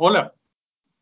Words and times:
Hola, 0.00 0.32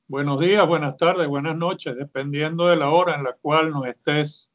buenos 0.08 0.40
días, 0.40 0.66
buenas 0.66 0.96
tardes, 0.96 1.28
buenas 1.28 1.54
noches, 1.54 1.94
dependiendo 1.96 2.66
de 2.66 2.76
la 2.76 2.88
hora 2.88 3.14
en 3.14 3.24
la 3.24 3.34
cual 3.34 3.70
nos 3.70 3.86
estés 3.86 4.50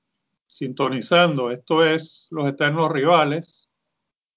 sintonizando. 0.47 1.51
Esto 1.51 1.85
es 1.85 2.27
Los 2.31 2.49
Eternos 2.49 2.91
Rivales 2.91 3.69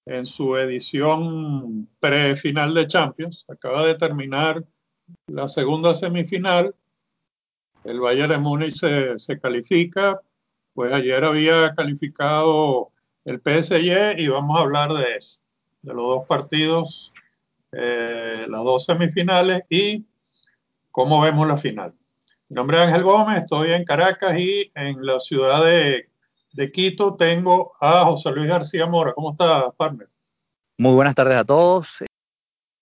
en 0.05 0.27
su 0.27 0.59
edición 0.59 1.89
prefinal 2.01 2.75
de 2.75 2.87
Champions. 2.87 3.47
Acaba 3.49 3.87
de 3.87 3.95
terminar 3.95 4.63
la 5.27 5.49
segunda 5.49 5.95
semifinal. 5.95 6.75
El 7.85 7.99
Bayern 7.99 8.33
de 8.33 8.37
Múnich 8.37 8.75
se, 8.75 9.19
se 9.19 9.41
califica, 9.41 10.21
pues 10.75 10.93
ayer 10.93 11.25
había 11.25 11.75
calificado 11.75 12.91
el 13.25 13.41
PSG 13.41 14.19
y 14.19 14.29
vamos 14.29 14.59
a 14.59 14.65
hablar 14.65 14.93
de 14.93 15.17
eso, 15.17 15.41
de 15.81 15.95
los 15.95 16.07
dos 16.07 16.27
partidos, 16.27 17.14
eh, 17.77 18.47
las 18.49 18.63
dos 18.63 18.85
semifinales 18.85 19.65
y 19.69 20.05
cómo 20.91 21.21
vemos 21.21 21.47
la 21.47 21.59
final. 21.59 21.95
Mi 22.49 22.57
nombre 22.57 22.77
es 22.77 22.83
Ángel 22.85 23.03
Gómez, 23.03 23.43
estoy 23.43 23.73
en 23.73 23.85
Caracas 23.85 24.39
y 24.39 24.71
en 24.75 25.05
la 25.05 25.19
ciudad 25.19 25.65
de, 25.65 26.09
de 26.53 26.73
Quito 26.73 27.17
tengo 27.17 27.73
a 27.81 28.05
José 28.05 28.31
Luis 28.31 28.49
García 28.49 28.87
Mora. 28.87 29.13
¿Cómo 29.13 29.33
está, 29.33 29.71
partner? 29.73 30.09
Muy 30.79 30.93
buenas 30.93 31.15
tardes 31.15 31.37
a 31.37 31.45
todos. 31.45 32.05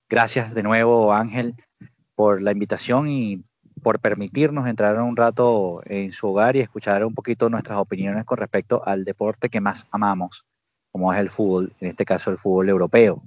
Gracias 0.09 0.55
de 0.55 0.63
nuevo, 0.63 1.13
Ángel, 1.13 1.55
por 2.15 2.43
la 2.43 2.53
invitación 2.53 3.09
y 3.09 3.43
por 3.83 3.99
permitirnos 3.99 4.67
entrar 4.67 5.01
un 5.01 5.17
rato 5.17 5.81
en 5.87 6.13
su 6.13 6.29
hogar 6.29 6.57
y 6.57 6.61
escuchar 6.61 7.05
un 7.05 7.15
poquito 7.15 7.49
nuestras 7.49 7.79
opiniones 7.79 8.25
con 8.25 8.39
respecto 8.39 8.83
al 8.87 9.05
deporte 9.05 9.49
que 9.49 9.61
más 9.61 9.87
amamos, 9.91 10.45
como 10.91 11.13
es 11.13 11.19
el 11.19 11.31
fútbol, 11.31 11.73
en 11.81 11.89
este 11.89 12.05
caso 12.05 12.31
el 12.31 12.39
fútbol 12.39 12.69
europeo. 12.69 13.23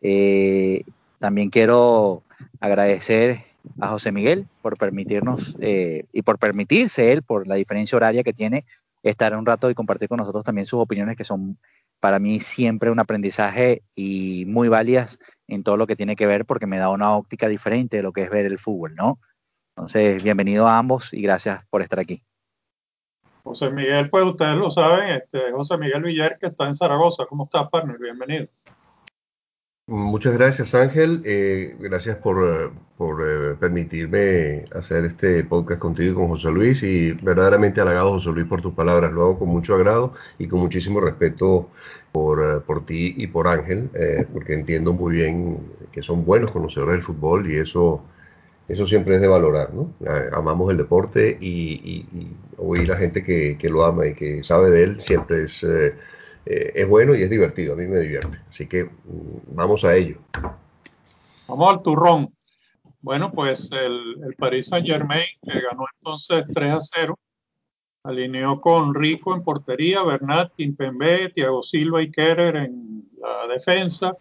Eh, 0.00 0.82
también 1.18 1.50
quiero 1.50 2.22
agradecer 2.60 3.44
a 3.80 3.88
José 3.88 4.12
Miguel 4.12 4.46
por 4.62 4.76
permitirnos 4.76 5.56
eh, 5.60 6.04
y 6.12 6.22
por 6.22 6.38
permitirse 6.38 7.12
él, 7.12 7.22
por 7.22 7.46
la 7.46 7.56
diferencia 7.56 7.96
horaria 7.96 8.22
que 8.22 8.32
tiene, 8.32 8.64
estar 9.02 9.36
un 9.36 9.46
rato 9.46 9.70
y 9.70 9.74
compartir 9.74 10.08
con 10.08 10.18
nosotros 10.18 10.44
también 10.44 10.66
sus 10.66 10.80
opiniones 10.80 11.16
que 11.16 11.24
son 11.24 11.58
para 12.00 12.18
mí 12.18 12.40
siempre 12.40 12.90
un 12.90 13.00
aprendizaje 13.00 13.82
y 13.94 14.44
muy 14.46 14.68
válidas 14.68 15.18
en 15.48 15.62
todo 15.62 15.76
lo 15.76 15.86
que 15.86 15.96
tiene 15.96 16.16
que 16.16 16.26
ver 16.26 16.44
porque 16.44 16.66
me 16.66 16.78
da 16.78 16.90
una 16.90 17.14
óptica 17.16 17.48
diferente 17.48 17.96
de 17.96 18.02
lo 18.02 18.12
que 18.12 18.22
es 18.22 18.30
ver 18.30 18.46
el 18.46 18.58
fútbol, 18.58 18.94
¿no? 18.94 19.18
Entonces, 19.76 20.22
bienvenido 20.22 20.66
a 20.66 20.78
ambos 20.78 21.12
y 21.12 21.22
gracias 21.22 21.64
por 21.68 21.82
estar 21.82 21.98
aquí. 22.00 22.22
José 23.42 23.70
Miguel, 23.70 24.10
pues 24.10 24.24
ustedes 24.24 24.56
lo 24.56 24.70
saben, 24.70 25.10
este, 25.10 25.52
José 25.52 25.76
Miguel 25.76 26.02
Villar 26.02 26.38
que 26.38 26.46
está 26.46 26.66
en 26.66 26.74
Zaragoza. 26.74 27.26
¿Cómo 27.26 27.44
estás, 27.44 27.68
partner? 27.70 27.96
Bienvenido. 27.98 28.48
Muchas 29.88 30.34
gracias 30.34 30.74
Ángel, 30.74 31.22
eh, 31.24 31.76
gracias 31.78 32.16
por, 32.16 32.72
por 32.96 33.22
eh, 33.24 33.54
permitirme 33.54 34.64
hacer 34.74 35.04
este 35.04 35.44
podcast 35.44 35.78
contigo 35.80 36.10
y 36.10 36.14
con 36.16 36.26
José 36.26 36.50
Luis. 36.50 36.82
Y 36.82 37.12
verdaderamente 37.12 37.80
halagado 37.80 38.10
José 38.14 38.30
Luis 38.30 38.46
por 38.46 38.60
tus 38.60 38.74
palabras, 38.74 39.12
lo 39.12 39.22
hago 39.22 39.38
con 39.38 39.48
mucho 39.48 39.76
agrado 39.76 40.12
y 40.40 40.48
con 40.48 40.58
muchísimo 40.58 40.98
respeto 40.98 41.70
por, 42.10 42.42
eh, 42.42 42.60
por 42.66 42.84
ti 42.84 43.14
y 43.16 43.28
por 43.28 43.46
Ángel, 43.46 43.88
porque 44.32 44.54
entiendo 44.54 44.92
muy 44.92 45.14
bien 45.14 45.58
que 45.92 46.02
son 46.02 46.24
buenos 46.24 46.50
conocedores 46.50 46.94
del 46.94 47.02
fútbol 47.04 47.48
y 47.48 47.58
eso, 47.58 48.02
eso 48.66 48.86
siempre 48.86 49.14
es 49.14 49.20
de 49.20 49.28
valorar, 49.28 49.72
¿no? 49.72 49.92
Amamos 50.32 50.68
el 50.72 50.78
deporte 50.78 51.38
y, 51.40 52.06
y, 52.12 52.36
oír 52.56 52.90
a 52.90 52.96
gente 52.96 53.22
que, 53.22 53.56
que, 53.56 53.70
lo 53.70 53.84
ama 53.84 54.08
y 54.08 54.14
que 54.14 54.42
sabe 54.42 54.70
de 54.70 54.82
él 54.82 55.00
siempre 55.00 55.44
es 55.44 55.64
eh, 56.46 56.72
es 56.74 56.88
bueno 56.88 57.14
y 57.14 57.22
es 57.22 57.30
divertido, 57.30 57.74
a 57.74 57.76
mí 57.76 57.86
me 57.86 57.98
divierte. 57.98 58.38
Así 58.48 58.66
que 58.66 58.84
mm, 58.84 59.54
vamos 59.54 59.84
a 59.84 59.94
ello. 59.94 60.18
Vamos 61.48 61.72
al 61.72 61.82
turrón. 61.82 62.32
Bueno, 63.00 63.30
pues 63.30 63.70
el, 63.72 64.16
el 64.24 64.34
Paris 64.36 64.66
Saint 64.66 64.86
Germain, 64.86 65.26
que 65.42 65.60
ganó 65.60 65.86
entonces 65.98 66.44
3 66.52 66.72
a 66.72 66.78
0, 66.80 67.18
alineó 68.04 68.60
con 68.60 68.94
Rico 68.94 69.34
en 69.34 69.42
portería, 69.42 70.02
Bernat, 70.02 70.52
Kimpembe, 70.56 71.30
Thiago 71.30 71.62
Silva 71.62 72.02
y 72.02 72.10
Kerer 72.10 72.56
en 72.56 73.08
la 73.20 73.52
defensa, 73.52 74.12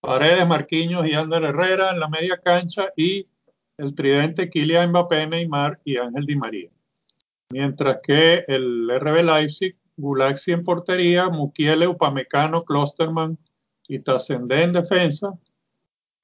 Paredes, 0.00 0.46
Marquinhos 0.46 1.06
y 1.06 1.14
Ander 1.14 1.44
Herrera 1.44 1.90
en 1.90 2.00
la 2.00 2.08
media 2.08 2.38
cancha 2.42 2.88
y 2.96 3.26
el 3.76 3.94
tridente 3.94 4.48
Kylian 4.48 4.90
Mbappé, 4.90 5.26
Neymar 5.26 5.80
y 5.84 5.98
Ángel 5.98 6.24
Di 6.24 6.36
María. 6.36 6.70
Mientras 7.50 7.98
que 8.02 8.44
el 8.48 8.88
RB 8.98 9.22
Leipzig 9.22 9.76
Gulaxi 9.98 10.52
en 10.52 10.64
portería, 10.64 11.28
Mukiele, 11.28 11.86
Upamecano, 11.86 12.64
Klosterman 12.64 13.36
y 13.88 13.98
Trascendé 13.98 14.62
en 14.62 14.72
defensa. 14.72 15.32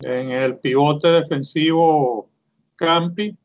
En 0.00 0.30
el 0.30 0.58
pivote 0.58 1.08
defensivo, 1.08 2.30
Campi, 2.76 3.36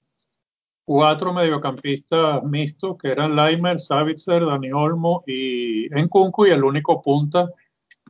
cuatro 0.85 1.34
mediocampistas 1.34 2.44
mixtos 2.44 2.97
que 2.97 3.09
eran 3.09 3.35
Leimer, 3.35 3.79
Savitzer, 3.79 4.45
Dani 4.45 4.72
Olmo 4.72 5.23
y 5.28 5.85
Encuncu 5.94 6.46
y 6.46 6.51
el 6.51 6.63
único 6.63 7.01
punta, 7.01 7.50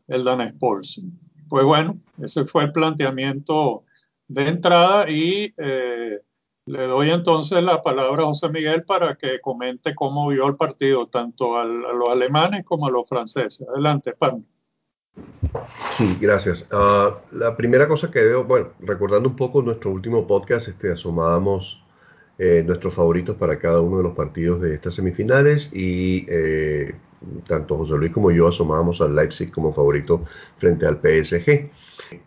el 0.08 0.24
Dan 0.24 0.54
Spolz. 0.54 1.02
Pues 1.48 1.66
bueno, 1.66 1.98
ese 2.22 2.46
fue 2.46 2.66
el 2.66 2.72
planteamiento 2.72 3.84
de 4.28 4.48
entrada 4.48 5.10
y 5.10 5.54
eh, 5.58 6.20
le 6.70 6.86
doy 6.86 7.10
entonces 7.10 7.64
la 7.64 7.82
palabra 7.82 8.22
a 8.22 8.26
José 8.28 8.48
Miguel 8.48 8.84
para 8.84 9.16
que 9.16 9.42
comente 9.42 9.96
cómo 9.96 10.28
vio 10.28 10.46
el 10.46 10.56
partido, 10.56 11.08
tanto 11.08 11.58
a 11.58 11.66
los 11.66 12.10
alemanes 12.10 12.64
como 12.64 12.86
a 12.86 12.92
los 12.92 13.10
franceses. 13.10 13.68
Adelante, 13.68 14.14
Pablo. 14.14 14.44
Sí, 15.90 16.16
gracias. 16.22 16.70
Uh, 16.72 17.16
la 17.36 17.58
primera 17.58 17.88
cosa 17.88 18.12
que 18.12 18.20
veo, 18.20 18.44
bueno, 18.44 18.68
recordando 18.82 19.28
un 19.28 19.36
poco 19.36 19.64
nuestro 19.64 19.92
último 19.92 20.28
podcast, 20.28 20.68
este, 20.68 20.92
asomábamos 20.92 21.84
eh, 22.38 22.64
nuestros 22.64 22.94
favoritos 22.94 23.36
para 23.36 23.58
cada 23.58 23.82
uno 23.82 23.98
de 23.98 24.04
los 24.04 24.14
partidos 24.14 24.62
de 24.62 24.76
estas 24.76 24.94
semifinales 24.94 25.72
y 25.74 26.28
eh, 26.30 26.96
tanto 27.48 27.78
José 27.78 27.96
Luis 27.96 28.12
como 28.12 28.32
yo 28.32 28.48
asomábamos 28.48 29.02
al 29.02 29.16
Leipzig 29.16 29.52
como 29.52 29.74
favorito 29.74 30.22
frente 30.58 30.86
al 30.86 31.00
PSG. 31.02 31.70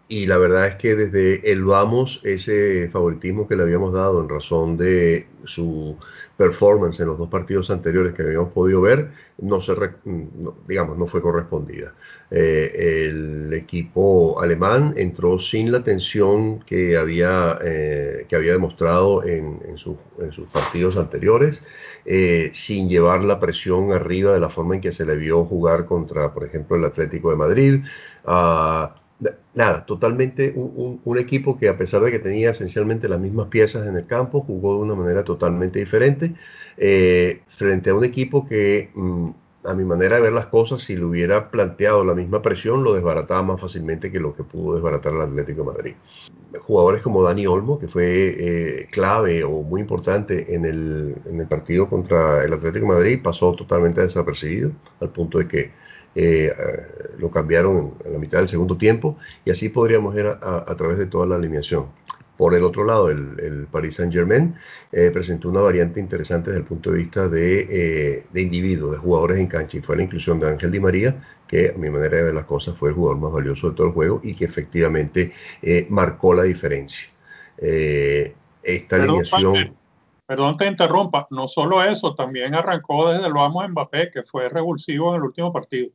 Y 0.09 0.27
la 0.27 0.37
verdad 0.37 0.67
es 0.67 0.77
que 0.77 0.95
desde 0.95 1.51
el 1.51 1.65
vamos, 1.65 2.21
ese 2.25 2.89
favoritismo 2.91 3.49
que 3.49 3.57
le 3.57 3.63
habíamos 3.63 3.93
dado 3.93 4.23
en 4.23 4.29
razón 4.29 4.77
de 4.77 5.27
su 5.45 5.97
performance 6.37 7.01
en 7.01 7.07
los 7.07 7.19
dos 7.19 7.29
partidos 7.29 7.71
anteriores 7.71 8.13
que 8.13 8.23
habíamos 8.23 8.53
podido 8.53 8.81
ver, 8.81 9.11
no 9.39 9.61
se, 9.61 9.75
digamos, 10.69 10.99
no 10.99 11.07
fue 11.07 11.23
correspondida. 11.23 11.95
Eh, 12.31 13.07
el 13.09 13.53
equipo 13.55 14.41
alemán 14.41 14.95
entró 14.97 15.39
sin 15.39 15.73
la 15.73 15.83
tensión 15.83 16.61
que 16.61 16.97
había, 16.97 17.59
eh, 17.63 18.27
que 18.29 18.37
había 18.37 18.53
demostrado 18.53 19.25
en, 19.25 19.61
sus 19.77 19.97
partidos 20.53 20.97
anteriores, 20.97 21.63
eh, 22.05 22.51
sin 22.55 22.89
llevar 22.89 23.25
la 23.25 23.41
presión 23.41 23.93
arriba 23.93 24.33
de 24.35 24.41
la 24.41 24.49
forma 24.49 24.75
en 24.75 24.81
que 24.81 24.93
se 24.93 25.05
le 25.05 25.17
vio 25.17 25.45
jugar 25.45 25.87
contra, 25.87 26.33
por 26.33 26.45
ejemplo, 26.45 26.77
el 26.77 26.85
Atlético 26.85 27.31
de 27.31 27.37
Madrid. 27.37 27.81
Uh, 28.25 28.89
nada, 29.55 29.85
totalmente 29.87 30.53
un, 30.57 31.01
un, 31.05 31.19
equipo 31.19 31.57
que 31.57 31.69
a 31.69 31.77
pesar 31.77 32.03
de 32.03 32.11
que 32.11 32.19
tenía 32.19 32.51
esencialmente 32.51 33.09
las 33.09 33.21
mismas 33.21 33.49
piezas 33.49 33.87
en 33.87 33.97
el 33.97 34.07
campo, 34.07 34.41
jugó 34.41 34.77
de 34.77 34.83
una 34.83 34.95
manera 34.95 35.25
totalmente 35.25 35.79
diferente 35.79 36.35
eh, 36.77 37.43
frente 37.49 37.91
a 37.91 37.95
un 37.95 38.05
equipo 38.05 38.47
que 38.47 38.91
mm, 38.95 39.31
a 39.65 39.75
mi 39.75 39.85
manera 39.85 40.17
de 40.17 40.23
ver 40.23 40.33
las 40.33 40.47
cosas, 40.47 40.83
si 40.83 40.97
le 40.97 41.05
hubiera 41.05 41.51
planteado 41.51 42.05
la 42.05 42.15
misma 42.15 42.43
presión, 42.43 42.83
lo 42.83 42.95
desbarataba 42.95 43.43
más 43.43 43.61
fácilmente 43.61 44.11
que 44.11 44.19
lo 44.19 44.35
que 44.35 44.43
pudo 44.43 44.75
desbaratar 44.75 45.15
el 45.15 45.21
Atlético 45.21 45.65
Madrid. 45.65 45.95
Jugadores 46.61 47.03
como 47.03 47.23
Dani 47.23 47.47
Olmo, 47.47 47.79
que 47.79 47.89
fue 47.89 48.05
eh, 48.07 48.89
clave 48.91 49.45
o 49.45 49.63
muy 49.63 49.81
importante 49.81 50.55
en 50.55 50.65
el, 50.65 51.47
partido 51.49 51.89
contra 51.89 52.45
el 52.45 52.53
Atlético 52.53 52.87
Madrid, 52.87 53.21
pasó 53.23 53.55
totalmente 53.55 54.01
desapercibido, 54.01 54.73
al 55.01 55.11
punto 55.11 55.39
de 55.39 55.49
que 55.49 55.71
eh, 56.15 56.53
lo 57.19 57.31
cambiaron 57.31 57.95
en 58.05 58.13
la 58.13 58.19
mitad 58.19 58.39
del 58.39 58.49
segundo 58.49 58.77
tiempo 58.77 59.17
y 59.47 59.51
así 59.51 59.71
podríamos 59.71 60.15
ir 60.15 60.27
a, 60.27 60.39
a, 60.41 60.77
través 60.77 60.99
de 60.99 61.07
toda 61.07 61.27
la 61.27 61.37
alineación. 61.37 61.87
Por 62.37 62.55
el 62.55 62.65
otro 62.65 62.85
lado, 62.85 63.11
el, 63.11 63.39
el 63.41 63.67
Paris 63.67 63.97
Saint 63.97 64.13
Germain 64.13 64.55
eh, 64.91 65.11
presentó 65.13 65.49
una 65.49 65.61
variante 65.61 66.01
interesante 66.01 66.51
desde 66.51 66.63
el 66.63 66.67
punto 66.67 66.91
de 66.91 66.99
vista 66.99 67.29
de, 67.29 67.67
eh, 67.69 68.27
de 68.33 68.41
individuos, 68.41 68.93
de 68.93 68.99
jugadores 68.99 69.39
en 69.39 69.47
cancha, 69.47 69.77
y 69.77 69.81
fue 69.81 69.97
la 69.97 70.03
inclusión 70.03 70.41
de 70.41 70.49
Ángel 70.49 70.71
Di 70.71 70.81
María, 70.81 71.23
que 71.47 71.73
a 71.75 71.79
mi 71.79 71.91
manera 71.91 72.17
de 72.17 72.23
ver 72.25 72.35
las 72.35 72.47
cosas 72.47 72.77
fue 72.77 72.89
el 72.89 72.95
jugador 72.95 73.21
más 73.21 73.33
valioso 73.33 73.71
de 73.71 73.77
todo 73.77 73.87
el 73.89 73.93
juego 73.93 74.21
y 74.25 74.35
que 74.35 74.47
efectivamente 74.47 75.33
eh, 75.61 75.87
marcó 75.91 76.35
la 76.35 76.45
diferencia. 76.45 77.09
Esta 77.59 78.97
Perdón, 78.97 79.11
alineación... 79.11 79.53
Padre, 79.53 79.73
perdón, 80.27 80.57
te 80.57 80.67
interrumpa, 80.67 81.27
no 81.31 81.47
solo 81.47 81.83
eso, 81.83 82.15
también 82.15 82.55
arrancó 82.55 83.11
desde 83.11 83.27
el 83.27 83.35
vamos 83.35 83.69
Mbappé, 83.69 84.11
que 84.11 84.23
fue 84.23 84.49
revulsivo 84.49 85.11
en 85.11 85.17
el 85.17 85.23
último 85.23 85.53
partido. 85.53 85.91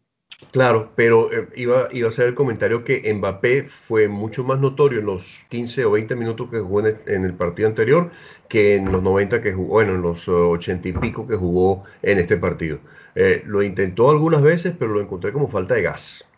Claro, 0.51 0.91
pero 0.95 1.31
eh, 1.33 1.47
iba, 1.55 1.87
iba 1.91 2.07
a 2.07 2.09
hacer 2.09 2.27
el 2.27 2.35
comentario 2.35 2.83
que 2.83 3.11
Mbappé 3.11 3.63
fue 3.63 4.07
mucho 4.07 4.43
más 4.43 4.59
notorio 4.59 4.99
en 4.99 5.07
los 5.07 5.45
15 5.49 5.85
o 5.85 5.91
20 5.91 6.15
minutos 6.15 6.49
que 6.49 6.59
jugó 6.59 6.81
en 6.81 6.85
el, 6.85 6.97
en 7.07 7.25
el 7.25 7.33
partido 7.33 7.67
anterior 7.67 8.11
que 8.47 8.75
en 8.75 8.91
los 8.91 9.01
90 9.03 9.41
que 9.41 9.53
jugó, 9.53 9.73
bueno, 9.73 9.95
en 9.95 10.01
los 10.01 10.27
80 10.27 10.89
y 10.89 10.93
pico 10.93 11.27
que 11.27 11.35
jugó 11.35 11.83
en 12.01 12.19
este 12.19 12.37
partido. 12.37 12.79
Eh, 13.15 13.41
lo 13.45 13.63
intentó 13.63 14.11
algunas 14.11 14.41
veces, 14.41 14.75
pero 14.77 14.93
lo 14.93 15.01
encontré 15.01 15.33
como 15.33 15.47
falta 15.47 15.75
de 15.75 15.81
gas. 15.81 16.29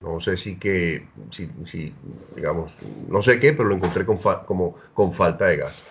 No 0.00 0.20
sé 0.20 0.36
si 0.36 0.56
que, 0.56 1.08
si, 1.30 1.92
digamos, 2.36 2.72
no 3.08 3.20
sé 3.22 3.40
qué, 3.40 3.52
pero 3.52 3.68
lo 3.68 3.74
encontré 3.74 4.04
con 4.06 4.18
como 4.46 4.76
con 4.94 5.12
falta 5.12 5.46
de 5.46 5.56
gas. 5.56 5.84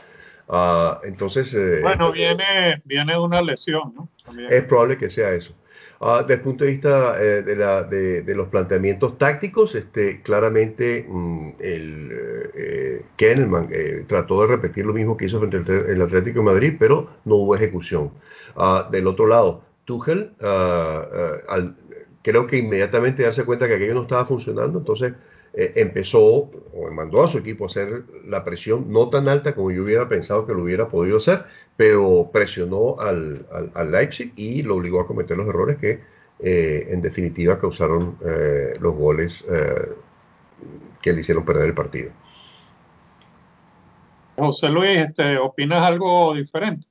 Ah, 0.48 1.00
entonces. 1.04 1.54
Eh, 1.54 1.80
bueno, 1.82 2.12
viene, 2.12 2.82
viene 2.86 3.14
de 3.14 3.20
una 3.20 3.42
lesión, 3.42 3.94
¿no? 3.94 4.10
Es 4.50 4.64
probable 4.64 4.98
que 4.98 5.10
sea 5.10 5.34
eso. 5.34 5.54
Uh, 6.00 6.22
desde 6.22 6.36
el 6.36 6.42
punto 6.42 6.64
de 6.64 6.72
vista 6.72 7.20
eh, 7.20 7.42
de, 7.42 7.56
la, 7.56 7.82
de, 7.82 8.36
los 8.36 8.50
planteamientos 8.50 9.18
tácticos, 9.18 9.74
este, 9.74 10.22
claramente 10.22 11.08
mm, 11.10 11.50
el 11.60 12.12
eh, 12.54 13.02
eh 13.18 14.06
trató 14.08 14.42
de 14.42 14.48
repetir 14.48 14.86
lo 14.86 14.94
mismo 14.94 15.18
que 15.18 15.26
hizo 15.26 15.40
frente 15.40 15.58
al 15.58 15.90
el 15.90 16.02
Atlético 16.02 16.40
de 16.40 16.46
Madrid, 16.46 16.76
pero 16.78 17.10
no 17.26 17.36
hubo 17.36 17.56
ejecución. 17.56 18.12
Uh, 18.56 18.90
del 18.92 19.08
otro 19.08 19.26
lado, 19.26 19.64
Tuchel, 19.86 20.34
al, 20.40 21.76
creo 22.22 22.46
que 22.46 22.58
inmediatamente 22.58 23.24
darse 23.24 23.46
cuenta 23.46 23.68
que 23.68 23.76
aquello 23.76 23.96
no 23.96 24.02
estaba 24.04 24.26
funcionando, 24.26 24.80
entonces 24.80 25.14
eh, 25.54 25.74
empezó 25.76 26.24
o 26.24 26.92
mandó 26.92 27.24
a 27.24 27.28
su 27.28 27.38
equipo 27.38 27.66
a 27.66 27.68
hacer 27.68 28.04
la 28.26 28.44
presión 28.44 28.92
no 28.92 29.10
tan 29.10 29.28
alta 29.28 29.56
como 29.56 29.72
yo 29.72 29.84
hubiera 29.84 30.08
pensado 30.08 30.46
que 30.46 30.54
lo 30.54 30.64
hubiera 30.64 30.88
podido 30.90 31.18
hacer, 31.18 31.46
pero 31.76 32.30
presionó 32.32 33.00
al, 33.00 33.46
Leipzig 33.92 34.34
y 34.36 34.64
lo 34.64 34.76
obligó 34.76 35.02
a 35.02 35.08
cometer 35.08 35.38
los 35.38 35.48
errores 35.48 35.78
que 35.78 36.02
eh, 36.40 36.88
en 36.92 37.02
definitiva 37.02 37.60
causaron 37.60 38.18
eh, 38.26 38.76
los 38.80 38.96
goles 38.96 39.48
que 41.02 41.14
le 41.14 41.22
hicieron 41.22 41.46
perder 41.46 41.68
el 41.68 41.74
partido. 41.74 42.12
José 44.36 44.70
Luis, 44.70 45.00
este, 45.00 45.38
¿opinas 45.38 45.84
algo 45.84 46.36
diferente? 46.36 46.88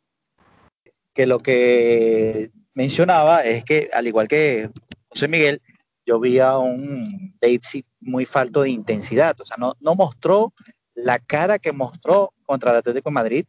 Que 1.14 1.26
lo 1.26 1.38
que 1.38 2.50
mencionaba 2.74 3.40
es 3.40 3.64
que, 3.64 3.88
al 3.92 4.06
igual 4.06 4.26
que 4.26 4.70
José 5.08 5.28
Miguel, 5.28 5.62
yo 6.06 6.20
vi 6.20 6.38
a 6.38 6.56
un 6.56 7.36
Leipzig 7.40 7.84
muy 8.00 8.24
falto 8.24 8.62
de 8.62 8.70
intensidad, 8.70 9.38
o 9.40 9.44
sea, 9.44 9.56
no, 9.58 9.74
no 9.80 9.94
mostró 9.96 10.54
la 10.94 11.18
cara 11.18 11.58
que 11.58 11.72
mostró 11.72 12.32
contra 12.44 12.70
el 12.70 12.78
Atlético 12.78 13.10
Madrid 13.10 13.44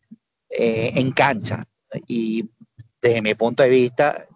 eh, 0.50 0.92
en 0.96 1.12
cancha. 1.12 1.66
Y 2.08 2.50
desde 3.02 3.22
mi 3.22 3.36
punto 3.36 3.64
de 3.64 3.70
vista, 3.70 4.28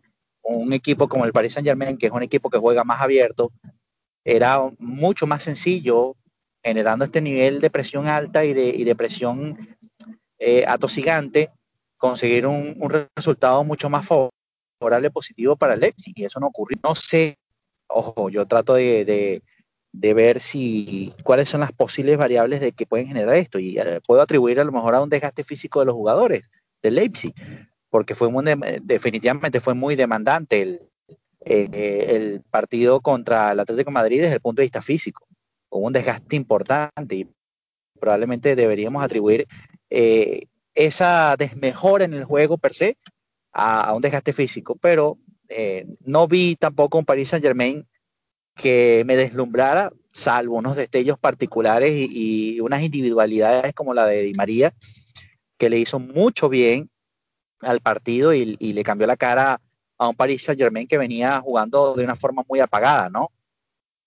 un 0.44 0.72
equipo 0.72 1.10
como 1.10 1.26
el 1.26 1.34
Paris 1.34 1.54
Saint 1.54 1.68
Germain, 1.68 1.98
que 1.98 2.06
es 2.06 2.12
un 2.12 2.24
equipo 2.24 2.50
que 2.50 2.58
juega 2.58 2.84
más 2.84 3.02
abierto, 3.02 3.52
era 4.24 4.60
mucho 4.78 5.28
más 5.28 5.44
sencillo 5.44 6.16
generando 6.64 7.06
este 7.06 7.22
nivel 7.22 7.60
de 7.60 7.72
presión 7.72 8.08
alta 8.08 8.46
y 8.46 8.54
de, 8.54 8.70
y 8.70 8.84
de 8.84 8.96
presión 8.96 9.58
eh, 10.38 10.64
atosigante, 10.68 11.50
conseguir 11.98 12.46
un, 12.46 12.76
un, 12.80 13.08
resultado 13.16 13.64
mucho 13.64 13.90
más 13.90 14.08
favorable, 14.08 15.12
positivo 15.12 15.56
para 15.56 15.74
el 15.74 15.80
Leipzig. 15.80 16.14
Y 16.16 16.26
eso 16.26 16.40
no 16.40 16.48
ocurrió. 16.48 16.78
No 16.84 16.96
sé 16.96 17.38
ojo, 17.94 18.30
yo 18.30 18.46
trato 18.48 18.76
de, 18.76 19.42
ver 19.94 20.40
si 20.40 21.14
cuáles 21.24 21.50
son 21.50 21.62
las 21.62 21.72
posibles 21.72 22.18
variables 22.18 22.60
de 22.60 22.72
que 22.72 22.86
pueden 22.86 23.08
generar 23.08 23.36
esto 23.36 23.60
y 23.60 23.78
eh, 23.78 24.00
puedo 24.06 24.22
atribuir 24.22 24.60
a 24.60 24.64
lo 24.64 24.72
mejor 24.72 24.96
a 24.96 25.02
un 25.02 25.10
desgaste 25.10 25.44
físico 25.44 25.80
de 25.80 25.86
los 25.86 25.96
jugadores 25.96 26.50
de 26.82 26.92
Leipzig, 26.92 27.34
porque 27.90 28.16
fue 28.16 28.30
muy 28.30 28.44
definitivamente 28.84 29.60
fue 29.60 29.74
muy 29.74 29.96
demandante 29.96 30.62
el, 30.62 30.82
eh, 31.44 32.06
el 32.10 32.42
partido 32.42 33.02
contra 33.02 33.52
el 33.52 33.60
Atlético 33.60 33.90
de 33.90 33.96
Madrid 33.96 34.22
desde 34.22 34.36
el 34.36 34.42
punto 34.42 34.62
de 34.62 34.66
vista 34.66 34.82
físico. 34.82 35.28
Hubo 35.70 35.88
un 35.88 35.94
desgaste 35.94 36.36
importante 36.36 37.16
y 37.16 37.28
probablemente 38.00 38.56
deberíamos 38.56 39.04
atribuir 39.04 39.48
eh, 39.90 40.44
esa 40.76 41.36
desmejora 41.38 42.06
en 42.06 42.14
el 42.14 42.26
juego 42.26 42.58
per 42.58 42.74
se 42.74 42.98
a 43.54 43.94
un 43.94 44.02
desgaste 44.02 44.34
físico, 44.34 44.78
pero 44.80 45.18
eh, 45.54 45.86
no 46.06 46.28
vi 46.28 46.56
tampoco 46.56 46.98
un 46.98 47.06
Paris 47.06 47.30
Saint 47.30 47.44
Germain 47.44 47.86
que 48.56 49.04
me 49.06 49.18
deslumbrara, 49.18 49.92
salvo 50.12 50.58
unos 50.58 50.76
destellos 50.76 51.20
particulares 51.20 51.94
y, 51.96 52.60
unas 52.62 52.82
individualidades 52.84 53.74
como 53.74 53.94
la 53.94 54.06
de 54.06 54.22
Di 54.22 54.34
María, 54.34 54.74
que 55.58 55.70
le 55.70 55.80
hizo 55.80 56.00
mucho 56.00 56.48
bien 56.50 56.90
al 57.60 57.82
partido 57.82 58.34
y, 58.34 58.56
le 58.56 58.84
cambió 58.84 59.08
la 59.08 59.18
cara 59.18 59.62
a 59.98 60.08
un 60.08 60.16
Paris 60.16 60.44
Saint 60.44 60.60
Germain 60.60 60.88
que 60.88 60.98
venía 60.98 61.40
jugando 61.42 61.96
de 61.96 62.04
una 62.04 62.16
forma 62.16 62.44
muy 62.48 62.60
apagada, 62.60 63.10
¿no? 63.10 63.32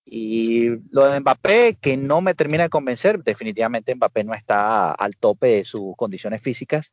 Y 0.06 0.68
lo 0.90 1.06
de 1.08 1.20
Mbappé, 1.20 1.76
que 1.80 1.96
no 1.96 2.20
me 2.20 2.34
termina 2.34 2.64
de 2.64 2.68
convencer, 2.70 3.22
definitivamente 3.22 3.94
Mbappé 3.94 4.24
no 4.24 4.34
está 4.34 4.92
al 4.92 5.16
tope 5.16 5.46
de 5.48 5.64
sus 5.64 5.94
condiciones 5.96 6.42
físicas, 6.42 6.92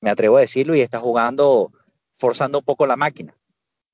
me 0.00 0.10
atrevo 0.10 0.36
a 0.36 0.40
decirlo, 0.40 0.74
y 0.74 0.80
está 0.80 0.98
jugando, 0.98 1.72
forzando 2.16 2.58
un 2.58 2.64
poco 2.64 2.86
la 2.86 2.96
máquina 2.96 3.34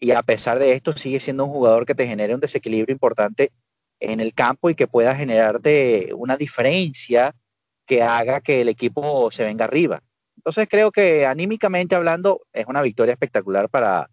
y 0.01 0.13
a 0.13 0.23
pesar 0.23 0.59
de 0.59 0.73
esto 0.73 0.93
sigue 0.97 1.21
siendo 1.21 1.45
un 1.45 1.53
jugador 1.53 1.85
que 1.85 1.95
te 1.95 2.07
genere 2.07 2.35
un 2.35 2.41
desequilibrio 2.41 2.95
importante 2.95 3.53
en 4.01 4.21
el 4.21 4.33
campo 4.33 4.71
y 4.71 4.75
que 4.75 4.87
pueda 4.87 5.15
generarte 5.15 6.13
una 6.15 6.39
diferencia 6.39 7.35
que 7.87 8.03
haga 8.03 8.41
que 8.41 8.63
el 8.63 8.71
equipo 8.71 9.31
se 9.31 9.45
venga 9.45 9.67
arriba. 9.67 10.03
Entonces 10.37 10.67
creo 10.71 10.91
que 10.91 11.27
anímicamente 11.27 11.95
hablando 11.95 12.41
es 12.53 12.65
una 12.67 12.81
victoria 12.81 13.13
espectacular 13.13 13.69
para, 13.69 14.09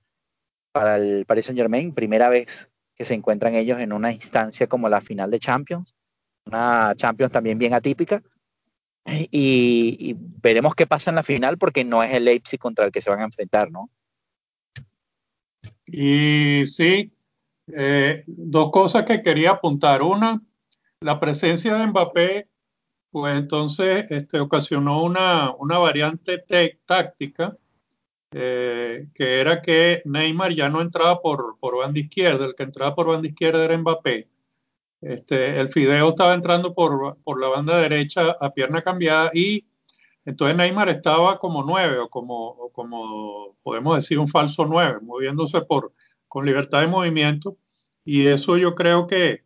para 0.73 0.97
el 0.97 1.25
Paris 1.25 1.45
Saint 1.45 1.57
Germain, 1.57 1.93
primera 1.93 2.27
vez 2.27 2.69
que 2.93 3.05
se 3.05 3.13
encuentran 3.13 3.55
ellos 3.55 3.79
en 3.79 3.93
una 3.93 4.11
instancia 4.11 4.67
como 4.67 4.89
la 4.89 4.99
final 4.99 5.31
de 5.31 5.39
Champions, 5.39 5.95
una 6.45 6.93
Champions 6.95 7.31
también 7.31 7.57
bien 7.57 7.73
atípica, 7.73 8.21
y, 9.05 9.95
y 9.99 10.15
veremos 10.17 10.75
qué 10.75 10.85
pasa 10.85 11.11
en 11.11 11.15
la 11.15 11.23
final 11.23 11.57
porque 11.57 11.85
no 11.85 12.03
es 12.03 12.13
el 12.13 12.25
Leipzig 12.25 12.59
contra 12.59 12.85
el 12.85 12.91
que 12.91 13.01
se 13.01 13.09
van 13.09 13.21
a 13.21 13.25
enfrentar, 13.25 13.71
¿no? 13.71 13.89
Y 15.87 16.65
sí, 16.65 17.11
eh, 17.67 18.23
dos 18.27 18.71
cosas 18.71 19.05
que 19.05 19.21
quería 19.21 19.51
apuntar. 19.51 20.01
Una, 20.01 20.41
la 21.01 21.19
presencia 21.19 21.75
de 21.75 21.87
Mbappé, 21.87 22.49
pues 23.11 23.35
entonces 23.35 24.05
este, 24.09 24.39
ocasionó 24.39 25.03
una, 25.03 25.53
una 25.55 25.77
variante 25.77 26.43
táctica, 26.85 27.57
eh, 28.31 29.07
que 29.13 29.39
era 29.39 29.61
que 29.61 30.01
Neymar 30.05 30.53
ya 30.53 30.69
no 30.69 30.81
entraba 30.81 31.21
por, 31.21 31.57
por 31.59 31.77
banda 31.77 31.99
izquierda, 31.99 32.45
el 32.45 32.55
que 32.55 32.63
entraba 32.63 32.93
por 32.95 33.07
banda 33.07 33.27
izquierda 33.27 33.63
era 33.63 33.77
Mbappé. 33.77 34.27
Este, 35.01 35.59
el 35.59 35.69
Fideo 35.69 36.09
estaba 36.09 36.33
entrando 36.33 36.73
por, 36.73 37.17
por 37.23 37.39
la 37.39 37.47
banda 37.49 37.77
derecha 37.77 38.31
a 38.41 38.53
pierna 38.53 38.81
cambiada 38.81 39.31
y 39.33 39.66
entonces 40.27 40.57
Neymar 40.57 40.89
estaba 40.89 41.39
como 41.39 41.63
nueve 41.63 41.99
o 41.99 42.09
como, 42.09 43.55
podemos 43.63 43.95
decir 43.95 44.19
un 44.19 44.27
falso 44.27 44.65
nueve, 44.65 44.99
moviéndose 45.01 45.61
por, 45.61 45.93
con 46.27 46.45
libertad 46.45 46.81
de 46.81 46.87
movimiento. 46.87 47.55
Y 48.03 48.27
eso 48.27 48.57
yo 48.57 48.75
creo 48.75 49.07
que, 49.07 49.45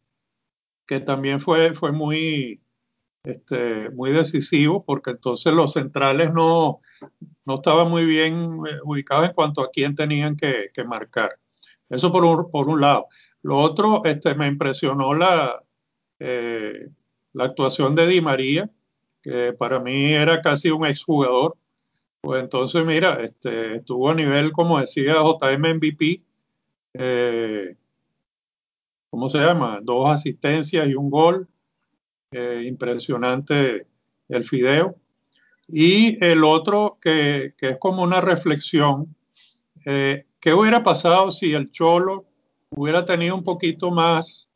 que 0.88 1.00
también 1.00 1.40
fue, 1.40 1.76
fue 1.76 1.92
muy, 1.92 2.64
este, 3.24 3.92
muy 3.92 4.12
decisivo 4.12 4.84
porque 4.84 5.12
entonces 5.12 5.54
los 5.54 5.74
centrales 5.74 6.34
no, 6.34 6.82
no 7.46 7.56
estaban 7.56 7.88
muy 7.88 8.06
bien 8.06 8.62
eh, 8.68 8.80
ubicados 8.84 9.28
en 9.28 9.36
cuanto 9.36 9.62
a 9.62 9.70
quién 9.70 9.94
tenían 9.94 10.36
que, 10.36 10.72
que 10.74 10.84
marcar. 10.84 11.38
Eso 11.90 12.12
por 12.12 12.26
un, 12.26 12.50
por 12.50 12.68
un 12.68 12.82
lado. 12.82 13.06
Lo 13.44 13.60
otro, 13.60 14.04
este, 14.04 14.34
me 14.34 14.48
impresionó 14.48 15.14
la, 15.14 15.62
eh, 16.18 16.90
la 17.34 17.44
actuación 17.44 17.94
de 17.94 18.08
Di 18.08 18.20
María 18.20 18.68
que 19.22 19.54
para 19.54 19.80
mí 19.80 20.14
era 20.14 20.42
casi 20.42 20.70
un 20.70 20.86
exjugador. 20.86 21.58
Pues 22.22 22.44
entonces, 22.44 22.86
mira, 22.86 23.24
este, 23.24 23.78
estuvo 23.78 24.10
a 24.10 24.16
nivel, 24.16 24.52
como 24.52 24.80
decía 24.80 25.16
JM 25.16 25.76
MVP, 25.76 26.22
eh, 26.94 27.76
¿cómo 29.10 29.30
se 29.30 29.40
llama? 29.40 29.80
Dos 29.82 30.10
asistencias 30.10 30.88
y 30.88 30.96
un 30.96 31.10
gol. 31.10 31.48
Eh, 32.34 32.64
impresionante 32.66 33.88
el 34.30 34.44
fideo. 34.46 34.96
Y 35.68 36.24
el 36.24 36.46
otro 36.46 36.98
que, 37.02 37.54
que 37.58 37.72
es 37.72 37.78
como 37.78 38.04
una 38.04 38.22
reflexión, 38.22 39.14
eh, 39.86 40.26
¿qué 40.40 40.54
hubiera 40.54 40.82
pasado 40.82 41.30
si 41.30 41.52
el 41.52 41.72
Cholo 41.72 42.26
hubiera 42.70 43.04
tenido 43.04 43.36
un 43.36 43.44
poquito 43.44 43.92
más 43.92 44.48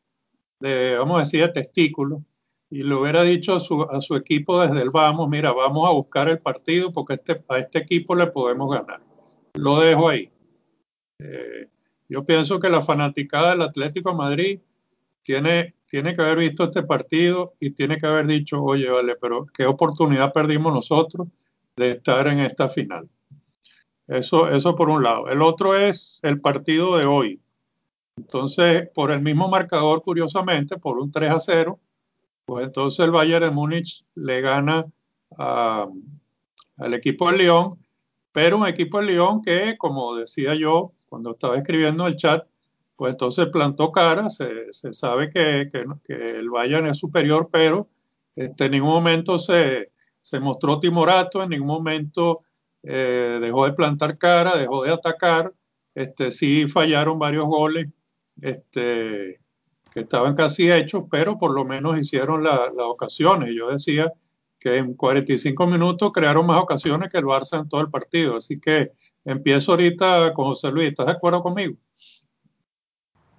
de, 0.58 0.96
vamos 0.96 1.16
a 1.16 1.18
decir, 1.20 1.42
de 1.42 1.48
testículo? 1.50 2.22
Y 2.70 2.82
le 2.82 2.94
hubiera 2.94 3.22
dicho 3.22 3.54
a 3.54 3.60
su, 3.60 3.82
a 3.82 4.00
su, 4.00 4.16
equipo 4.16 4.60
desde 4.60 4.82
el 4.82 4.90
vamos, 4.90 5.28
mira, 5.28 5.52
vamos 5.52 5.88
a 5.88 5.92
buscar 5.92 6.28
el 6.28 6.40
partido 6.40 6.92
porque 6.92 7.14
este, 7.14 7.44
a 7.48 7.58
este 7.58 7.78
equipo 7.78 8.14
le 8.14 8.26
podemos 8.26 8.70
ganar. 8.70 9.00
Lo 9.54 9.78
dejo 9.80 10.08
ahí. 10.08 10.30
Eh, 11.18 11.68
yo 12.08 12.24
pienso 12.24 12.58
que 12.58 12.68
la 12.68 12.82
fanaticada 12.82 13.50
del 13.50 13.62
Atlético 13.62 14.14
Madrid 14.14 14.60
tiene, 15.22 15.74
tiene 15.88 16.14
que 16.14 16.22
haber 16.22 16.38
visto 16.38 16.64
este 16.64 16.82
partido 16.82 17.54
y 17.60 17.70
tiene 17.70 17.98
que 17.98 18.06
haber 18.06 18.26
dicho, 18.26 18.62
oye, 18.62 18.88
vale, 18.88 19.16
pero 19.16 19.46
qué 19.46 19.66
oportunidad 19.66 20.32
perdimos 20.32 20.72
nosotros 20.72 21.28
de 21.76 21.92
estar 21.92 22.26
en 22.26 22.40
esta 22.40 22.68
final. 22.68 23.08
Eso, 24.08 24.48
eso 24.48 24.76
por 24.76 24.88
un 24.88 25.02
lado. 25.02 25.28
El 25.28 25.42
otro 25.42 25.76
es 25.76 26.20
el 26.22 26.40
partido 26.40 26.96
de 26.96 27.06
hoy. 27.06 27.40
Entonces, 28.16 28.88
por 28.94 29.10
el 29.10 29.20
mismo 29.20 29.48
marcador, 29.48 30.02
curiosamente, 30.02 30.78
por 30.78 30.98
un 30.98 31.10
3 31.10 31.30
a 31.30 31.38
0, 31.38 31.80
pues 32.46 32.64
entonces 32.64 33.04
el 33.04 33.10
Bayern 33.10 33.44
de 33.44 33.50
Múnich 33.50 34.04
le 34.14 34.40
gana 34.40 34.86
al 35.36 36.94
equipo 36.94 37.30
de 37.30 37.38
León, 37.38 37.78
pero 38.32 38.56
un 38.56 38.66
equipo 38.66 39.00
de 39.00 39.06
León 39.06 39.42
que, 39.42 39.76
como 39.76 40.14
decía 40.14 40.54
yo 40.54 40.92
cuando 41.08 41.32
estaba 41.32 41.58
escribiendo 41.58 42.06
el 42.06 42.16
chat, 42.16 42.46
pues 42.94 43.12
entonces 43.12 43.48
plantó 43.48 43.90
cara, 43.92 44.30
se, 44.30 44.72
sabe 44.92 45.28
que, 45.28 45.68
el 46.08 46.50
Bayern 46.50 46.86
es 46.86 46.98
superior, 46.98 47.48
pero 47.52 47.88
este, 48.36 48.66
en 48.66 48.72
ningún 48.72 48.90
momento 48.90 49.38
se, 49.38 49.90
mostró 50.40 50.78
timorato, 50.78 51.42
en 51.42 51.50
ningún 51.50 51.68
momento 51.68 52.42
eh, 52.82 53.38
dejó 53.40 53.66
de 53.66 53.72
plantar 53.72 54.16
cara, 54.18 54.56
dejó 54.56 54.84
de 54.84 54.92
atacar, 54.92 55.52
este, 55.94 56.30
sí 56.30 56.68
fallaron 56.68 57.18
varios 57.18 57.46
goles 57.46 57.88
este, 58.40 59.40
estaban 60.00 60.34
casi 60.34 60.70
hechos, 60.70 61.04
pero 61.10 61.38
por 61.38 61.52
lo 61.52 61.64
menos 61.64 61.98
hicieron 61.98 62.44
las 62.44 62.70
ocasiones. 62.78 63.50
Yo 63.56 63.70
decía 63.70 64.12
que 64.58 64.76
en 64.76 64.94
45 64.94 65.66
minutos 65.66 66.12
crearon 66.12 66.46
más 66.46 66.62
ocasiones 66.62 67.10
que 67.10 67.18
el 67.18 67.24
Barça 67.24 67.60
en 67.60 67.68
todo 67.68 67.80
el 67.80 67.90
partido, 67.90 68.36
así 68.36 68.58
que 68.60 68.92
empiezo 69.24 69.72
ahorita 69.72 70.32
con 70.34 70.46
José 70.46 70.70
Luis, 70.70 70.88
¿estás 70.88 71.06
de 71.06 71.12
acuerdo 71.12 71.42
conmigo? 71.42 71.76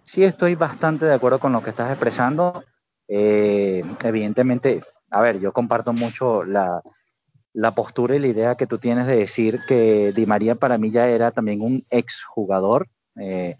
Sí, 0.03 0.23
estoy 0.23 0.55
bastante 0.55 1.05
de 1.05 1.13
acuerdo 1.13 1.39
con 1.39 1.51
lo 1.51 1.61
que 1.61 1.71
estás 1.71 1.89
expresando. 1.89 2.63
Eh, 3.07 3.83
evidentemente, 4.03 4.81
a 5.09 5.21
ver, 5.21 5.39
yo 5.39 5.51
comparto 5.51 5.91
mucho 5.93 6.43
la, 6.43 6.81
postura 7.75 8.15
y 8.15 8.19
la 8.19 8.27
idea 8.27 8.55
que 8.55 8.67
tú 8.67 8.77
tienes 8.77 9.07
de 9.07 9.17
decir 9.17 9.59
que 9.67 10.11
Di 10.13 10.25
María 10.25 10.55
para 10.55 10.77
mí 10.77 10.91
ya 10.91 11.09
era 11.09 11.31
también 11.31 11.61
un 11.61 11.81
exjugador. 11.89 12.87
Eh, 13.19 13.57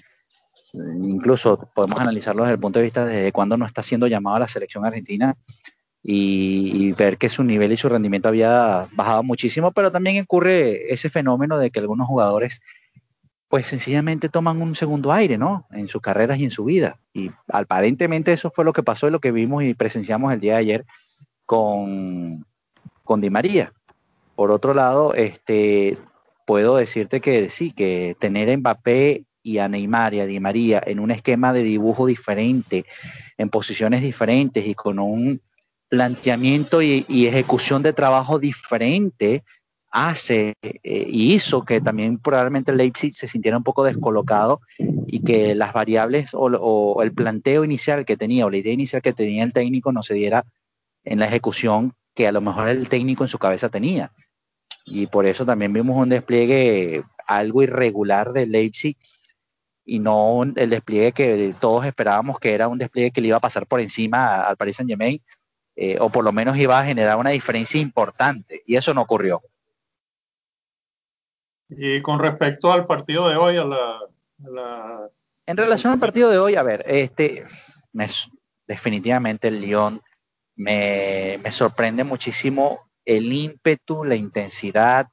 incluso 0.74 1.70
podemos 1.74 2.00
analizarlo 2.00 2.44
desde 2.44 2.56
el 2.56 2.60
punto 2.60 2.80
de 2.80 2.84
vista 2.84 3.06
de 3.06 3.32
cuando 3.32 3.58
no 3.58 3.66
está 3.66 3.84
siendo 3.84 4.08
llamado 4.08 4.36
a 4.36 4.40
la 4.40 4.48
selección 4.48 4.86
argentina 4.86 5.36
y, 6.04 6.72
y, 6.76 6.92
ver 6.94 7.18
que 7.18 7.30
su 7.30 7.44
nivel 7.44 7.72
y 7.72 7.78
su 7.78 7.90
rendimiento 7.90 8.30
había 8.30 8.88
bajado 8.94 9.24
muchísimo, 9.24 9.72
pero 9.72 9.92
también 9.92 10.22
ocurre 10.24 10.94
ese 10.94 11.10
fenómeno 11.10 11.58
de 11.58 11.72
que 11.72 11.80
algunos 11.80 12.08
jugadores 12.08 12.62
pues 13.50 13.66
sencillamente 13.66 14.30
toman 14.30 14.62
un 14.62 14.76
segundo 14.76 15.14
aire, 15.14 15.38
¿no? 15.38 15.68
En 15.72 15.88
sus 15.88 16.02
carreras 16.02 16.40
y 16.40 16.44
en 16.44 16.52
su 16.52 16.66
vida. 16.66 17.00
Y 17.14 17.32
aparentemente 17.48 18.34
eso 18.34 18.52
fue 18.52 18.66
lo 18.66 18.74
que 18.74 18.84
pasó 18.84 19.08
y 19.08 19.12
lo 19.12 19.20
que 19.20 19.32
vimos 19.32 19.64
y 19.64 19.74
presenciamos 19.74 20.34
el 20.34 20.40
día 20.40 20.54
de 20.54 20.60
ayer 20.60 20.86
con, 21.46 22.46
con 23.04 23.22
Di 23.22 23.30
María. 23.30 23.74
Por 24.36 24.52
otro 24.52 24.74
lado, 24.74 25.14
este, 25.14 25.98
puedo 26.46 26.76
decirte 26.76 27.22
que 27.22 27.48
sí, 27.50 27.72
que 27.72 28.16
tener 28.20 28.50
a 28.50 28.58
Mbappé 28.58 29.24
y 29.48 29.60
a 29.60 29.68
Neymar 29.68 30.14
y 30.14 30.20
a 30.20 30.26
Di 30.26 30.40
María 30.40 30.82
en 30.86 31.00
un 31.00 31.12
esquema 31.12 31.54
de 31.54 31.64
dibujo 31.64 32.06
diferente, 32.06 32.86
en 33.38 33.50
posiciones 33.50 34.02
diferentes 34.02 34.66
y 34.66 34.76
con 34.76 35.00
un 35.00 35.42
planteamiento 35.90 36.82
y, 36.82 37.06
y 37.08 37.28
ejecución 37.28 37.82
de 37.82 37.94
trabajo 37.94 38.40
diferente, 38.40 39.44
hace 39.92 40.54
eh, 40.62 40.80
y 40.84 41.34
hizo 41.34 41.64
que 41.64 41.82
también 41.82 42.20
probablemente 42.20 42.76
Leipzig 42.76 43.14
se 43.14 43.28
sintiera 43.28 43.58
un 43.58 43.64
poco 43.64 43.84
descolocado 43.84 44.62
y 45.08 45.24
que 45.24 45.56
las 45.56 45.74
variables 45.74 46.32
o, 46.34 47.02
el 47.02 47.14
planteo 47.14 47.64
inicial 47.64 48.06
que 48.06 48.18
tenía 48.18 48.46
o 48.46 48.50
la 48.50 48.58
idea 48.58 48.74
inicial 48.74 49.02
que 49.02 49.14
tenía 49.14 49.44
el 49.44 49.54
técnico 49.54 49.92
no 49.92 50.04
se 50.04 50.14
diera 50.14 50.46
en 51.04 51.20
la 51.20 51.28
ejecución 51.28 51.94
que 52.14 52.28
a 52.28 52.32
lo 52.32 52.42
mejor 52.42 52.70
el 52.70 52.90
técnico 52.90 53.24
en 53.24 53.30
su 53.30 53.40
cabeza 53.40 53.70
tenía. 53.70 54.12
Y 54.86 55.08
por 55.08 55.26
eso 55.26 55.46
también 55.46 55.74
vimos 55.74 55.98
un 55.98 56.10
despliegue 56.10 57.04
algo 57.26 57.64
irregular 57.64 58.34
del 58.34 58.52
Leipzig 58.52 58.98
y 59.88 60.00
no 60.00 60.44
el 60.44 60.70
despliegue 60.70 61.14
que 61.14 61.56
todos 61.60 61.86
esperábamos 61.86 62.40
que 62.40 62.54
era 62.54 62.68
un 62.68 62.78
despliegue 62.78 63.12
que 63.12 63.22
le 63.22 63.30
iba 63.30 63.38
a 63.38 63.42
pasar 63.42 63.66
por 63.66 63.80
encima 63.80 64.42
al 64.44 64.58
Paris 64.58 64.76
Saint 64.76 64.90
Germain 64.90 65.22
eh, 65.78 65.98
o 66.02 66.10
por 66.10 66.26
lo 66.26 66.34
menos 66.34 66.58
iba 66.58 66.78
a 66.78 66.86
generar 66.86 67.18
una 67.18 67.30
diferencia 67.30 67.80
importante 67.80 68.64
y 68.66 68.76
eso 68.76 68.94
no 68.94 69.02
ocurrió. 69.02 69.42
Y 71.70 72.02
con 72.02 72.20
respecto 72.20 72.72
al 72.72 72.86
partido 72.86 73.30
de 73.30 73.38
hoy, 73.38 73.58
a 73.58 73.64
la, 73.64 75.10
En 75.46 75.56
relación 75.56 75.94
al 75.94 76.00
partido 76.00 76.30
de 76.30 76.38
hoy, 76.38 76.56
a 76.56 76.64
ver, 76.64 76.84
este, 76.86 77.46
definitivamente 78.68 79.48
el 79.48 79.62
Lyon 79.62 80.02
me, 80.56 81.40
me 81.42 81.52
sorprende 81.52 82.04
muchísimo 82.04 82.90
el 83.06 83.32
ímpetu, 83.32 84.04
la 84.04 84.16
intensidad, 84.16 85.08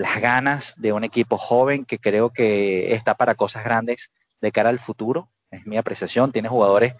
las 0.00 0.18
ganas 0.22 0.80
de 0.80 0.94
un 0.94 1.04
equipo 1.04 1.36
joven 1.36 1.84
que 1.84 1.98
creo 1.98 2.30
que 2.30 2.94
está 2.94 3.16
para 3.16 3.34
cosas 3.34 3.64
grandes 3.64 4.10
de 4.40 4.50
cara 4.50 4.70
al 4.70 4.78
futuro, 4.78 5.28
es 5.50 5.66
mi 5.66 5.76
apreciación, 5.76 6.32
tiene 6.32 6.48
jugadores 6.48 6.94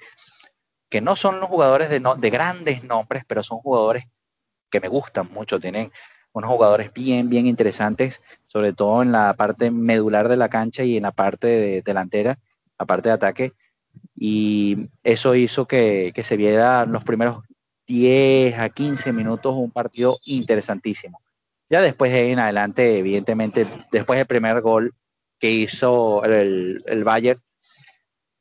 que 0.90 1.00
no 1.00 1.16
son 1.16 1.40
los 1.40 1.48
jugadores 1.48 1.88
de, 1.88 1.98
no, 1.98 2.16
de 2.16 2.28
grandes 2.28 2.84
nombres, 2.84 3.22
pero 3.26 3.42
son 3.42 3.60
jugadores 3.60 4.04
que 4.70 4.80
me 4.80 4.88
gustan 4.88 5.32
mucho, 5.32 5.58
tienen 5.58 5.90
unos 6.32 6.50
jugadores 6.50 6.92
bien, 6.92 7.30
bien 7.30 7.46
interesantes, 7.46 8.20
sobre 8.46 8.74
todo 8.74 9.00
en 9.00 9.12
la 9.12 9.32
parte 9.32 9.70
medular 9.70 10.28
de 10.28 10.36
la 10.36 10.50
cancha 10.50 10.84
y 10.84 10.98
en 10.98 11.04
la 11.04 11.12
parte 11.12 11.46
de 11.46 11.82
delantera, 11.82 12.38
la 12.78 12.84
parte 12.84 13.08
de 13.08 13.14
ataque. 13.14 13.52
Y 14.14 14.90
eso 15.02 15.34
hizo 15.34 15.66
que, 15.66 16.12
se 16.22 16.36
viera 16.36 16.84
los 16.84 17.02
primeros 17.02 17.38
10 17.86 18.58
a 18.58 18.68
15 18.68 19.14
minutos 19.14 19.54
un 19.56 19.70
partido 19.70 20.18
interesantísimo. 20.24 21.22
Ya 21.70 21.80
después 21.80 22.12
en 22.12 22.40
adelante, 22.40 22.98
evidentemente, 22.98 23.66
después 23.92 24.18
del 24.18 24.26
primer 24.26 24.60
gol 24.60 24.94
que 25.38 25.50
hizo 25.50 26.24
el, 26.24 26.82
el 26.84 27.04
Bayern, 27.04 27.40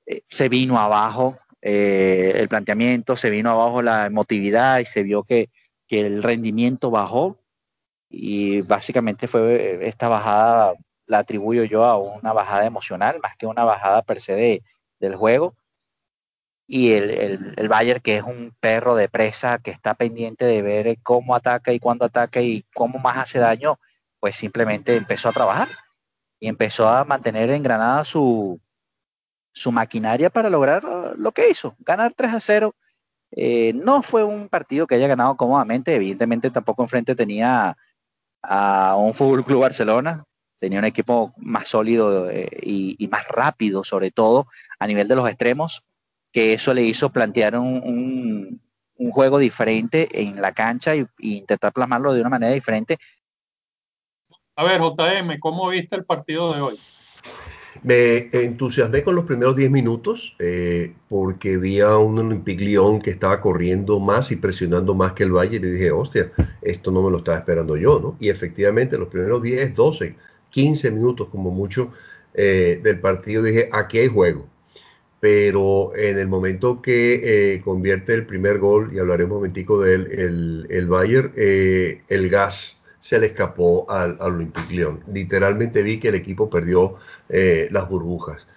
eh, 0.07 0.23
se 0.27 0.49
vino 0.49 0.79
abajo 0.79 1.37
eh, 1.61 2.33
el 2.35 2.49
planteamiento, 2.49 3.15
se 3.15 3.29
vino 3.29 3.51
abajo 3.51 3.81
la 3.83 4.07
emotividad 4.07 4.79
y 4.79 4.85
se 4.85 5.03
vio 5.03 5.23
que, 5.23 5.49
que 5.87 6.01
el 6.01 6.23
rendimiento 6.23 6.89
bajó 6.89 7.37
y 8.09 8.61
básicamente 8.61 9.27
fue 9.27 9.87
esta 9.87 10.07
bajada, 10.07 10.73
la 11.05 11.19
atribuyo 11.19 11.63
yo 11.63 11.85
a 11.85 11.97
una 11.97 12.33
bajada 12.33 12.65
emocional 12.65 13.19
más 13.21 13.35
que 13.37 13.45
una 13.45 13.63
bajada 13.63 14.01
per 14.01 14.19
se 14.19 14.63
del 14.99 15.15
juego. 15.15 15.55
Y 16.71 16.91
el, 16.91 17.09
el, 17.09 17.53
el, 17.57 17.67
Bayern, 17.67 17.99
que 17.99 18.17
es 18.17 18.23
un 18.23 18.53
perro 18.59 18.93
de 18.93 19.09
presa 19.09 19.57
que 19.57 19.71
está 19.71 19.95
pendiente 19.95 20.45
de 20.45 20.61
ver 20.61 20.99
cómo 21.01 21.33
ataca 21.33 21.73
y 21.73 21.79
cuándo 21.79 22.05
ataca 22.05 22.41
y 22.41 22.63
cómo 22.75 22.99
más 22.99 23.17
hace 23.17 23.39
daño, 23.39 23.79
pues 24.19 24.35
simplemente 24.35 24.95
empezó 24.95 25.29
a 25.29 25.33
trabajar 25.33 25.67
y 26.39 26.47
empezó 26.47 26.87
a 26.87 27.05
mantener 27.05 27.49
en 27.49 27.63
Granada 27.63 28.03
su, 28.03 28.61
su 29.51 29.71
maquinaria 29.71 30.29
para 30.29 30.49
lograr 30.49 30.83
lo 31.17 31.31
que 31.31 31.49
hizo, 31.49 31.75
ganar 31.79 32.13
3 32.13 32.33
a 32.33 32.39
0. 32.39 32.75
Eh, 33.31 33.73
no 33.73 34.03
fue 34.03 34.23
un 34.23 34.47
partido 34.47 34.85
que 34.85 34.95
haya 34.95 35.07
ganado 35.07 35.35
cómodamente, 35.37 35.95
evidentemente 35.95 36.51
tampoco 36.51 36.83
enfrente 36.83 37.15
tenía 37.15 37.75
a 38.41 38.95
un 38.95 39.13
Fútbol 39.13 39.43
Club 39.43 39.61
Barcelona. 39.61 40.25
Tenía 40.59 40.79
un 40.79 40.85
equipo 40.85 41.33
más 41.37 41.69
sólido 41.69 42.29
eh, 42.29 42.49
y, 42.61 43.07
más 43.09 43.27
rápido, 43.29 43.85
sobre 43.85 44.11
todo 44.11 44.47
a 44.77 44.87
nivel 44.87 45.07
de 45.07 45.15
los 45.15 45.27
extremos, 45.29 45.85
que 46.31 46.53
eso 46.53 46.73
le 46.73 46.83
hizo 46.83 47.09
plantear 47.09 47.57
un, 47.57 48.61
juego 49.11 49.37
diferente 49.39 50.09
en 50.21 50.41
la 50.41 50.53
cancha 50.53 50.93
e 50.93 51.07
intentar 51.19 51.71
plasmarlo 51.71 52.13
de 52.13 52.21
una 52.21 52.29
manera 52.29 52.53
diferente. 52.53 52.97
A 54.55 54.63
ver, 54.65 54.81
JM, 54.81 55.39
¿cómo 55.39 55.69
viste 55.69 55.95
el 55.95 56.03
partido 56.03 56.53
de 56.53 56.61
hoy? 56.61 56.79
Me 57.81 58.29
entusiasmé 58.33 59.03
con 59.03 59.15
los 59.15 59.23
primeros 59.23 59.55
10 59.55 59.71
minutos 59.71 60.35
eh, 60.39 60.93
porque 61.07 61.57
vi 61.57 61.79
a 61.79 61.97
un 61.97 62.19
Olympique 62.19 62.63
Lyon 62.63 62.99
que 62.99 63.11
estaba 63.11 63.39
corriendo 63.39 63.99
más 64.01 64.31
y 64.33 64.35
presionando 64.35 64.93
más 64.93 65.13
que 65.13 65.23
el 65.23 65.31
Bayern 65.31 65.65
y 65.65 65.71
dije, 65.71 65.91
hostia, 65.91 66.31
esto 66.61 66.91
no 66.91 67.01
me 67.01 67.09
lo 67.09 67.19
estaba 67.19 67.37
esperando 67.37 67.77
yo, 67.77 67.99
¿no? 67.99 68.17
Y 68.19 68.29
efectivamente 68.29 68.97
los 68.97 69.07
primeros 69.07 69.41
10, 69.41 69.75
12, 69.75 70.15
15 70.49 70.91
minutos 70.91 71.29
como 71.29 71.51
mucho 71.51 71.93
eh, 72.33 72.81
del 72.83 72.99
partido 72.99 73.43
dije, 73.43 73.69
aquí 73.71 73.99
hay 73.99 74.07
juego. 74.07 74.45
Pero 75.19 75.95
en 75.95 76.17
el 76.17 76.27
momento 76.27 76.81
que 76.81 77.53
eh, 77.55 77.61
convierte 77.61 78.13
el 78.13 78.25
primer 78.25 78.59
gol, 78.59 78.91
y 78.93 78.99
hablaré 78.99 79.25
un 79.25 79.31
momentico 79.31 79.81
de 79.81 79.95
él, 79.95 80.07
el, 80.11 80.67
el 80.69 80.87
Bayern, 80.87 81.33
el 81.35 82.29
gas 82.29 82.79
se 82.99 83.19
le 83.19 83.27
escapó 83.27 83.89
al, 83.89 84.17
Olympique 84.19 84.73
Lyon. 84.73 85.03
Literalmente 85.07 85.81
vi 85.81 85.99
que 85.99 86.09
el 86.09 86.15
equipo 86.15 86.49
perdió 86.49 86.95
eh, 87.29 87.67
las 87.71 87.87
burbujas. 87.89 88.47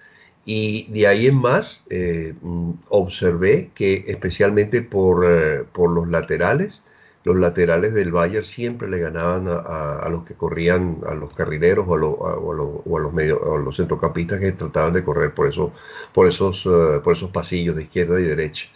Y 0.45 0.91
de 0.93 1.07
ahí 1.07 1.29
en 1.29 1.37
más 1.37 1.85
eh, 1.89 2.35
mm, 2.43 2.73
observé 2.89 3.71
que 3.75 4.05
especialmente 4.09 4.83
por, 4.83 5.25
eh, 5.25 5.65
por, 5.73 5.93
los 5.93 6.09
laterales, 6.09 6.83
los 7.25 7.37
laterales 7.37 7.95
del 7.95 8.13
Bayern 8.13 8.45
siempre 8.45 8.89
le 8.89 8.99
ganaban 8.99 9.47
a, 9.49 10.09
los 10.11 10.25
que 10.25 10.35
corrían, 10.35 10.99
a 11.07 11.15
los 11.15 11.33
carrileros 11.35 11.87
o 11.89 11.95
a, 11.95 12.99
los, 12.99 13.13
medio, 13.13 13.59
los 13.59 13.77
centrocampistas 13.77 14.41
que 14.41 14.53
trataban 14.53 14.93
de 14.93 15.05
correr 15.05 15.33
por, 15.35 15.49
eso, 15.49 15.73
por, 16.13 16.27
esos, 16.27 16.69
por 17.05 17.13
esos 17.13 17.31
pasillos 17.31 17.77
de 17.77 17.85
izquierda 17.85 18.21
y 18.21 18.25
derecha. 18.25 18.69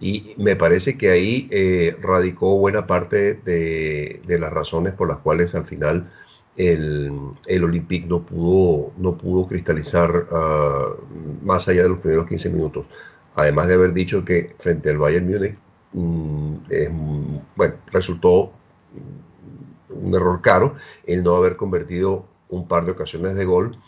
Y 0.00 0.34
me 0.38 0.56
parece 0.56 0.98
que 0.98 1.10
ahí 1.10 1.48
eh, 1.50 1.96
radicó 2.00 2.58
buena 2.58 2.86
parte 2.86 3.34
de, 3.34 4.20
las 4.26 4.52
razones 4.52 4.92
por 4.94 5.08
las 5.08 5.18
cuales 5.18 5.54
al 5.54 5.64
final 5.64 6.10
el, 6.56 7.12
el 7.46 7.64
Olympique 7.64 8.06
no 8.06 8.24
pudo, 8.24 8.92
no 8.98 9.16
pudo 9.16 9.46
cristalizar 9.46 10.26
ah, 10.32 10.90
más 11.42 11.68
allá 11.68 11.84
de 11.84 11.88
los 11.90 12.00
primeros 12.00 12.26
15 12.26 12.50
minutos. 12.50 12.86
Además 13.34 13.68
de 13.68 13.74
haber 13.74 13.92
dicho 13.92 14.24
que 14.24 14.50
frente 14.58 14.90
al 14.90 14.98
Bayern 14.98 15.28
Múnich, 15.28 15.56
mm, 15.94 17.38
bueno, 17.56 17.74
resultó 17.86 18.52
un 19.88 20.14
error 20.14 20.40
caro 20.42 20.74
el 21.06 21.22
no 21.22 21.36
haber 21.36 21.56
convertido 21.56 22.26
un 22.48 22.68
par 22.68 22.84
de 22.84 22.92
ocasiones 22.92 23.34
de 23.34 23.44
gol 23.44 23.78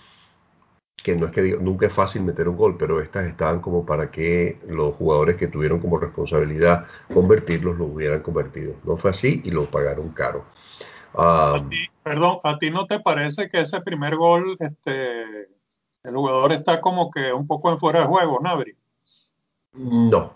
que 1.07 1.15
no 1.15 1.27
es 1.27 1.33
que 1.33 1.43
diga, 1.43 1.59
nunca 1.61 1.87
es 1.87 1.93
fácil 1.93 2.23
meter 2.23 2.49
un 2.49 2.57
gol, 2.57 2.77
pero 2.77 3.01
estas 3.01 3.27
estaban 3.27 3.61
como 3.61 3.87
para 3.87 4.11
que 4.11 4.59
los 4.67 4.93
jugadores 4.97 5.37
que 5.37 5.47
tuvieron 5.47 5.79
como 5.79 5.99
responsabilidad 5.99 6.87
convertirlos 7.15 7.79
lo 7.79 7.85
hubieran 7.85 8.23
convertido. 8.23 8.75
No 8.83 8.97
fue 8.97 9.11
así 9.11 9.41
y 9.45 9.53
lo 9.53 9.71
pagaron 9.71 10.09
caro. 10.11 10.47
a 11.15 11.65
ti, 11.71 11.87
perdón, 12.03 12.41
¿a 12.43 12.59
ti 12.59 12.71
no 12.71 12.89
te 12.89 12.99
parece 12.99 13.49
que 13.49 13.61
ese 13.61 13.81
primer 13.83 14.17
gol, 14.17 14.57
este, 14.59 15.49
el 16.03 16.15
jugador 16.17 16.53
está 16.53 16.81
como 16.81 17.09
que 17.11 17.33
un 17.33 17.47
poco 17.47 17.71
en 17.71 17.79
fuera 17.79 18.01
de 18.01 18.07
juego, 18.07 18.41
Nabri? 18.41 18.75
No, 19.75 20.33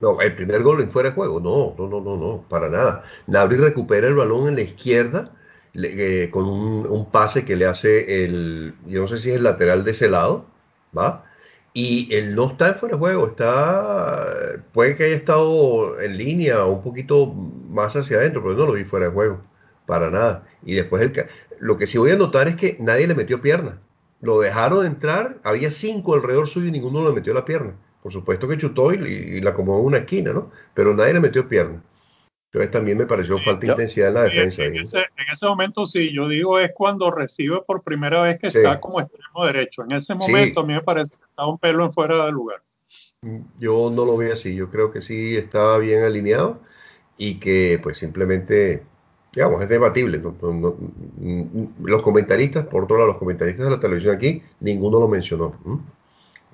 no, 0.00 0.20
el 0.20 0.34
primer 0.34 0.62
gol 0.62 0.80
en 0.80 0.90
fuera 0.90 1.10
de 1.10 1.14
juego, 1.14 1.40
no, 1.40 1.74
no, 1.78 1.88
no, 1.88 2.00
no, 2.00 2.16
no, 2.16 2.44
para 2.48 2.68
nada. 2.68 3.02
Nabri 3.26 3.56
recupera 3.56 4.08
el 4.08 4.14
balón 4.14 4.48
en 4.48 4.56
la 4.56 4.62
izquierda 4.62 5.32
eh, 5.74 6.28
con 6.32 6.44
un, 6.46 7.10
pase 7.10 7.44
que 7.44 7.56
le 7.56 7.66
hace 7.66 8.24
el, 8.24 8.74
yo 8.86 9.02
no 9.02 9.08
sé 9.08 9.18
si 9.18 9.30
es 9.30 9.36
el 9.36 9.44
lateral 9.44 9.84
de 9.84 9.92
ese 9.92 10.08
lado, 10.08 10.46
¿va? 10.96 11.24
Y 11.72 12.14
él 12.14 12.34
no 12.36 12.50
está 12.50 12.68
en 12.70 12.74
fuera 12.76 12.96
de 12.96 13.00
juego, 13.00 13.26
está, 13.28 14.26
puede 14.72 14.96
que 14.96 15.04
haya 15.04 15.16
estado 15.16 16.00
en 16.00 16.16
línea 16.16 16.64
un 16.66 16.82
poquito 16.82 17.26
más 17.68 17.96
hacia 17.96 18.18
adentro, 18.18 18.42
pero 18.42 18.54
no 18.54 18.66
lo 18.66 18.72
vi 18.74 18.84
fuera 18.84 19.06
de 19.06 19.12
juego, 19.12 19.42
para 19.86 20.10
nada. 20.10 20.46
Y 20.62 20.74
después 20.74 21.02
el, 21.02 21.12
lo 21.60 21.76
que 21.78 21.86
sí 21.86 21.98
voy 21.98 22.12
a 22.12 22.16
notar 22.16 22.48
es 22.48 22.56
que 22.56 22.76
nadie 22.80 23.06
le 23.08 23.14
metió 23.14 23.40
pierna. 23.40 23.80
Lo 24.20 24.40
dejaron 24.40 24.86
entrar, 24.86 25.38
había 25.44 25.70
cinco 25.70 26.14
alrededor 26.14 26.48
suyo 26.48 26.68
y 26.68 26.72
ninguno 26.72 27.04
le 27.04 27.14
metió 27.14 27.34
la 27.34 27.44
pierna. 27.44 27.74
Por 28.04 28.12
supuesto 28.12 28.46
que 28.46 28.58
chutó 28.58 28.92
y, 28.92 29.40
la 29.40 29.50
acomodó 29.50 29.80
en 29.80 29.86
una 29.86 29.96
esquina, 29.96 30.30
¿no? 30.30 30.50
Pero 30.74 30.94
nadie 30.94 31.14
le 31.14 31.20
metió 31.20 31.48
pierna. 31.48 31.82
Entonces 32.52 32.70
también 32.70 32.98
me 32.98 33.06
pareció 33.06 33.38
falta 33.38 33.64
de 33.64 33.72
intensidad 33.72 34.08
en 34.08 34.14
la 34.14 34.22
defensa. 34.24 34.62
En, 34.62 34.76
ese, 34.76 35.46
momento 35.46 35.86
sí, 35.86 36.12
yo 36.12 36.28
digo 36.28 36.58
es 36.58 36.70
cuando 36.74 37.10
recibe 37.10 37.62
por 37.66 37.82
primera 37.82 38.20
vez 38.20 38.38
que 38.38 38.48
está 38.48 38.78
como 38.78 39.00
extremo 39.00 39.46
derecho. 39.46 39.84
En 39.84 39.92
ese 39.92 40.14
momento 40.14 40.60
a 40.60 40.66
mí 40.66 40.74
me 40.74 40.82
parece 40.82 41.16
que 41.16 41.24
está 41.24 41.46
un 41.46 41.56
pelo 41.56 41.82
en 41.82 41.94
fuera 41.94 42.26
de 42.26 42.32
lugar. 42.32 42.62
Mm, 43.22 43.38
yo 43.56 43.90
no 43.90 44.04
lo 44.04 44.18
veo 44.18 44.34
así, 44.34 44.54
yo 44.54 44.68
creo 44.68 44.92
que 44.92 45.00
sí 45.00 45.34
estaba 45.38 45.78
bien 45.78 46.02
alineado 46.02 46.60
y 47.16 47.40
que 47.40 47.80
pues 47.82 47.96
simplemente, 47.96 48.82
digamos, 49.32 49.62
es 49.62 49.68
debatible. 49.70 50.18
Mm, 50.18 51.64
los 51.82 52.02
comentaristas, 52.02 52.66
por 52.66 52.84
otro 52.84 52.98
lado, 52.98 53.08
los 53.08 53.18
comentaristas 53.18 53.64
de 53.64 53.70
la 53.70 53.80
televisión 53.80 54.14
aquí, 54.14 54.42
ninguno 54.60 55.00
lo 55.00 55.08
mencionó, 55.08 55.58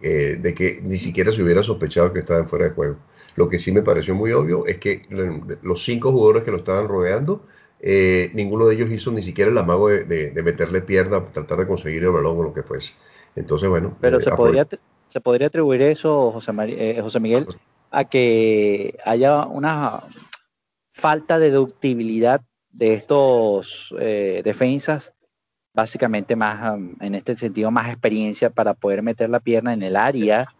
eh, 0.02 0.38
de 0.40 0.54
que 0.54 0.80
ni 0.82 0.96
siquiera 0.96 1.32
se 1.32 1.42
hubiera 1.42 1.62
sospechado 1.62 2.12
que 2.12 2.20
estaba 2.20 2.40
en 2.40 2.48
fuera 2.48 2.66
de 2.66 2.70
juego. 2.72 2.96
Lo 3.36 3.48
que 3.48 3.58
sí 3.58 3.72
me 3.72 3.82
pareció 3.82 4.14
muy 4.14 4.32
obvio 4.32 4.66
es 4.66 4.78
que 4.78 5.06
los 5.62 5.84
cinco 5.84 6.12
jugadores 6.12 6.44
que 6.44 6.50
lo 6.50 6.58
estaban 6.58 6.88
rodeando, 6.88 7.44
eh, 7.80 8.30
ninguno 8.34 8.66
de 8.66 8.74
ellos 8.74 8.90
hizo 8.90 9.10
ni 9.10 9.22
siquiera 9.22 9.50
el 9.50 9.58
amago 9.58 9.88
de, 9.88 10.32
meterle 10.44 10.82
pierna, 10.82 11.24
tratar 11.24 11.58
de 11.58 11.66
conseguir 11.66 12.02
el 12.04 12.10
balón 12.10 12.38
o 12.38 12.42
lo 12.42 12.52
que 12.52 12.62
fuese. 12.62 12.92
Entonces, 13.36 13.68
bueno. 13.68 13.96
Pero 14.00 14.18
eh, 14.18 14.20
se, 14.20 14.30
podría, 14.32 14.66
se 15.06 15.20
podría 15.20 15.46
atribuir 15.46 15.82
eso, 15.82 16.32
José, 16.32 16.52
eh, 16.68 16.98
José 17.00 17.20
Miguel, 17.20 17.46
a 17.90 18.04
que 18.04 18.98
haya 19.04 19.46
una 19.46 20.00
falta 20.90 21.38
de 21.38 21.50
ductibilidad 21.50 22.42
de 22.72 22.94
estos 22.94 23.94
defensas, 23.98 25.14
básicamente 25.80 26.36
más, 26.36 26.74
um, 26.74 26.94
en 27.00 27.14
este 27.14 27.34
sentido, 27.36 27.70
más 27.70 27.88
experiencia 27.88 28.50
para 28.50 28.74
poder 28.74 29.02
meter 29.02 29.30
la 29.30 29.40
pierna 29.40 29.72
en 29.72 29.82
el 29.82 29.96
área 29.96 30.54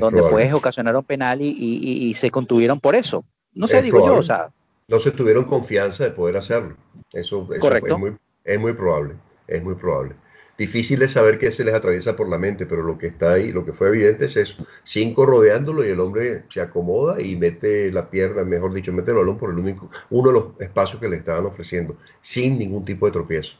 donde 0.00 0.22
puedes 0.22 0.52
ocasionar 0.52 0.96
un 0.96 1.04
penal 1.04 1.38
y, 1.40 2.14
se 2.16 2.30
contuvieron 2.30 2.80
por 2.80 2.94
eso. 2.94 3.24
No 3.52 3.66
sé, 3.66 3.82
digo 3.82 4.04
yo, 4.04 4.16
o 4.16 4.22
sea. 4.22 4.50
No 4.88 4.98
se 4.98 5.12
tuvieron 5.12 5.44
confianza 5.44 6.04
de 6.04 6.10
poder 6.10 6.36
hacerlo. 6.36 6.76
Eso, 7.12 7.48
Es, 7.52 7.98
muy, 7.98 8.16
es 8.44 8.60
muy 8.60 8.72
probable, 8.72 9.14
es 9.46 9.62
muy 9.62 9.76
probable. 9.76 10.16
Difícil 10.58 11.02
es 11.02 11.12
saber 11.12 11.38
qué 11.38 11.50
se 11.50 11.64
les 11.64 11.74
atraviesa 11.74 12.16
por 12.16 12.28
la 12.28 12.38
mente, 12.38 12.66
pero 12.66 12.82
lo 12.82 12.98
que 12.98 13.06
está 13.06 13.32
ahí, 13.32 13.52
lo 13.52 13.64
que 13.64 13.72
fue 13.72 13.88
evidente 13.88 14.24
es 14.24 14.36
eso. 14.36 14.66
Cinco 14.84 15.26
rodeándolo 15.26 15.84
y 15.84 15.88
el 15.88 16.00
hombre 16.00 16.44
se 16.48 16.60
acomoda 16.60 17.20
y 17.20 17.36
mete 17.36 17.90
la 17.92 18.10
pierna, 18.10 18.44
mejor 18.44 18.72
dicho, 18.72 18.92
mete 18.92 19.10
el 19.10 19.18
balón 19.18 19.38
por 19.38 19.50
el 19.50 19.58
único, 19.58 19.90
uno 20.10 20.28
de 20.28 20.34
los 20.34 20.44
espacios 20.60 21.00
que 21.00 21.08
le 21.08 21.16
estaban 21.16 21.46
ofreciendo, 21.46 21.96
sin 22.20 22.58
ningún 22.58 22.84
tipo 22.84 23.06
de 23.06 23.12
tropiezo. 23.12 23.56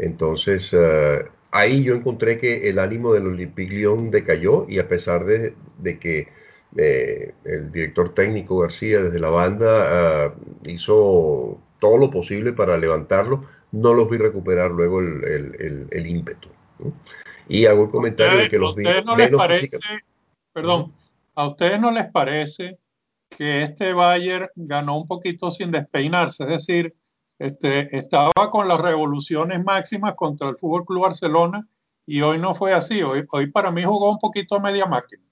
Entonces, 0.00 0.72
uh, 0.72 1.28
ahí 1.50 1.84
yo 1.84 1.94
encontré 1.94 2.38
que 2.38 2.70
el 2.70 2.78
ánimo 2.78 3.12
del 3.12 3.26
Olympique 3.26 3.74
Lyon 3.74 4.10
decayó 4.10 4.64
y 4.66 4.78
a 4.78 4.88
pesar 4.88 5.26
de, 5.26 5.54
que 5.98 6.28
eh, 6.76 7.34
el 7.44 7.70
director 7.70 8.14
técnico 8.14 8.58
García 8.58 9.02
desde 9.02 9.20
la 9.20 9.28
banda 9.28 10.32
uh, 10.34 10.68
hizo 10.68 11.60
todo 11.80 11.98
lo 11.98 12.10
posible 12.10 12.54
para 12.54 12.78
levantarlo, 12.78 13.44
no 13.72 13.92
los 13.92 14.08
vi 14.08 14.16
recuperar 14.16 14.70
luego 14.70 15.00
el, 15.00 15.86
el, 15.90 16.06
ímpetu. 16.06 16.48
Y 17.46 17.66
hago 17.66 17.84
el 17.84 17.90
comentario 17.90 18.38
de 18.38 18.48
que 18.48 18.58
los 18.58 18.74
vi 18.74 18.84
no 19.04 19.16
les 19.16 19.30
parece, 19.30 19.78
Perdón, 20.52 20.92
¿a 21.34 21.46
ustedes 21.46 21.78
no 21.78 21.90
les 21.90 22.10
parece 22.10 22.78
que 23.28 23.62
este 23.62 23.92
Bayern 23.92 24.48
ganó 24.56 24.98
un 24.98 25.06
poquito 25.06 25.50
sin 25.50 25.70
despeinarse? 25.70 26.44
Es 26.44 26.50
decir, 26.50 26.94
este, 27.40 27.96
estaba 27.96 28.32
con 28.52 28.68
las 28.68 28.78
revoluciones 28.78 29.64
máximas 29.64 30.14
contra 30.14 30.50
el 30.50 30.58
Fútbol 30.58 30.84
Club 30.84 31.04
Barcelona 31.04 31.66
y 32.04 32.20
hoy 32.20 32.38
no 32.38 32.54
fue 32.54 32.74
así. 32.74 33.02
Hoy, 33.02 33.26
hoy 33.32 33.50
para 33.50 33.70
mí 33.70 33.82
jugó 33.82 34.10
un 34.10 34.18
poquito 34.18 34.56
a 34.56 34.60
media 34.60 34.84
máquina. 34.84 35.22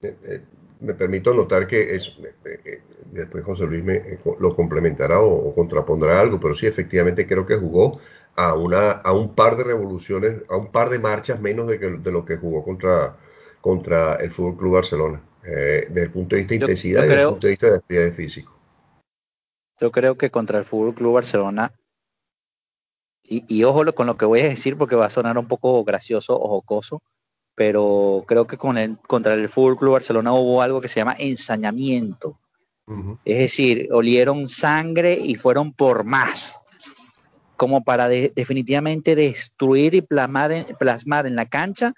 Eh, 0.00 0.16
eh, 0.24 0.40
me 0.80 0.94
permito 0.94 1.34
notar 1.34 1.66
que 1.66 1.94
es, 1.94 2.16
eh, 2.46 2.80
después 3.12 3.44
José 3.44 3.66
Luis 3.66 3.84
me 3.84 4.18
lo 4.40 4.56
complementará 4.56 5.20
o, 5.20 5.54
contrapondrá 5.54 6.18
algo, 6.18 6.40
pero 6.40 6.54
sí, 6.54 6.66
efectivamente 6.66 7.26
creo 7.26 7.44
que 7.44 7.56
jugó 7.56 8.00
a, 8.34 8.54
una, 8.54 8.92
a 8.92 9.12
un 9.12 9.34
par 9.34 9.56
de 9.56 9.64
revoluciones, 9.64 10.42
a 10.48 10.56
un 10.56 10.72
par 10.72 10.88
de 10.88 11.00
marchas 11.00 11.38
menos 11.38 11.68
de, 11.68 11.78
que, 11.78 11.90
de 11.90 12.12
lo 12.12 12.24
que 12.24 12.38
jugó 12.38 12.64
contra, 12.64 13.14
contra 13.60 14.16
el 14.16 14.30
Fútbol 14.30 14.56
Club 14.56 14.72
Barcelona, 14.72 15.22
desde 15.42 16.02
el 16.04 16.10
punto 16.10 16.34
de 16.34 16.42
vista 16.42 16.54
de 16.54 16.60
intensidad 16.60 17.04
y 17.04 17.08
desde 17.08 17.22
el 17.22 17.28
punto 17.28 17.46
de 17.46 17.50
vista 17.50 17.70
de 17.70 17.76
actividad 17.76 18.12
físico. 18.12 18.61
Yo 19.82 19.90
creo 19.90 20.16
que 20.16 20.30
contra 20.30 20.60
el 20.60 20.64
Fútbol 20.64 20.94
Club 20.94 21.14
Barcelona, 21.14 21.72
y, 23.24 23.64
ojo 23.64 23.92
con 23.94 24.06
lo 24.06 24.16
que 24.16 24.26
voy 24.26 24.38
a 24.38 24.48
decir 24.48 24.78
porque 24.78 24.94
va 24.94 25.06
a 25.06 25.10
sonar 25.10 25.36
un 25.38 25.48
poco 25.48 25.82
gracioso 25.82 26.38
o 26.38 26.46
jocoso, 26.46 27.02
pero 27.56 28.22
creo 28.28 28.46
que 28.46 28.56
con 28.56 28.78
el, 28.78 28.96
contra 28.98 29.34
el 29.34 29.48
Fútbol 29.48 29.76
Club 29.76 29.94
Barcelona 29.94 30.34
hubo 30.34 30.62
algo 30.62 30.80
que 30.80 30.86
se 30.86 31.00
llama 31.00 31.16
ensañamiento. 31.18 32.38
Es 33.24 33.38
decir, 33.38 33.88
olieron 33.90 34.46
sangre 34.46 35.18
y 35.20 35.34
fueron 35.34 35.72
por 35.72 36.04
más, 36.04 36.60
como 37.56 37.82
para 37.82 38.08
definitivamente 38.08 39.16
destruir 39.16 39.94
y 39.94 40.02
plasmar 40.02 40.52
en, 40.52 40.66
plasmar 40.78 41.26
en 41.26 41.34
la 41.34 41.46
cancha 41.46 41.92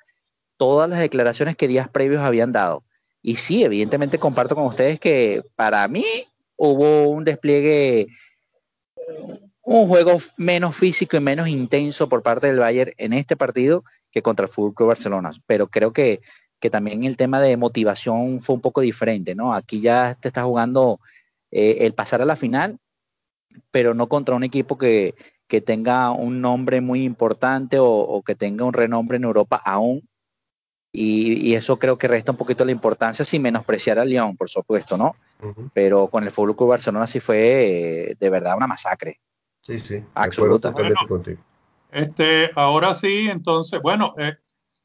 todas 0.56 0.88
las 0.88 1.00
declaraciones 1.00 1.54
que 1.54 1.68
días 1.68 1.90
previos 1.90 2.22
habían 2.22 2.50
dado. 2.50 2.82
Y 3.20 3.36
sí, 3.36 3.62
evidentemente 3.62 4.18
comparto 4.18 4.54
con 4.54 4.64
ustedes 4.64 4.98
que 4.98 5.42
para 5.54 5.86
mí 5.86 6.06
hubo 6.56 7.08
un 7.08 7.24
despliegue, 7.24 8.06
un 9.62 9.88
juego 9.88 10.16
menos 10.36 10.76
físico 10.76 11.16
y 11.16 11.20
menos 11.20 11.48
intenso 11.48 12.08
por 12.08 12.22
parte 12.22 12.46
del 12.46 12.58
Bayern 12.58 12.92
en 12.96 13.12
este 13.12 13.36
partido 13.36 13.84
que 14.10 14.22
contra 14.22 14.44
el 14.44 14.52
Fútbol 14.52 14.74
Club 14.74 14.88
Barcelona. 14.88 15.30
Pero 15.46 15.68
creo 15.68 15.92
que, 15.92 16.20
que 16.60 16.70
también 16.70 17.04
el 17.04 17.16
tema 17.16 17.40
de 17.40 17.56
motivación 17.56 18.40
fue 18.40 18.54
un 18.54 18.60
poco 18.60 18.80
diferente, 18.80 19.34
¿no? 19.34 19.54
Aquí 19.54 19.80
ya 19.80 20.16
te 20.20 20.28
está 20.28 20.44
jugando 20.44 21.00
eh, 21.50 21.78
el 21.80 21.94
pasar 21.94 22.22
a 22.22 22.26
la 22.26 22.36
final, 22.36 22.78
pero 23.70 23.94
no 23.94 24.08
contra 24.08 24.34
un 24.34 24.44
equipo 24.44 24.76
que, 24.76 25.14
que 25.46 25.60
tenga 25.60 26.10
un 26.10 26.40
nombre 26.40 26.80
muy 26.80 27.04
importante 27.04 27.78
o, 27.78 27.88
o, 27.88 28.22
que 28.22 28.34
tenga 28.34 28.64
un 28.64 28.72
renombre 28.72 29.16
en 29.16 29.24
Europa 29.24 29.60
aún, 29.64 30.08
y, 30.96 31.54
eso 31.54 31.76
creo 31.76 31.98
que 31.98 32.06
resta 32.06 32.30
un 32.30 32.38
poquito 32.38 32.64
la 32.64 32.70
importancia 32.70 33.24
sin 33.24 33.42
menospreciar 33.42 33.98
a 33.98 34.04
León, 34.04 34.36
por 34.36 34.48
supuesto, 34.48 34.96
¿no? 34.96 35.16
Pero 35.72 36.06
con 36.06 36.22
el 36.22 36.30
Fútbol 36.30 36.54
Club 36.54 36.70
Barcelona 36.70 37.08
sí 37.08 37.18
fue 37.18 38.10
eh, 38.10 38.16
de 38.18 38.30
verdad 38.30 38.56
una 38.56 38.68
masacre. 38.68 39.18
Sí, 39.60 39.80
sí, 39.80 40.04
absoluta. 40.14 40.72
contigo. 41.08 41.40
Este, 41.90 42.50
ahora 42.54 42.94
sí, 42.94 43.26
entonces, 43.28 43.82
bueno, 43.82 44.14
eh, 44.18 44.34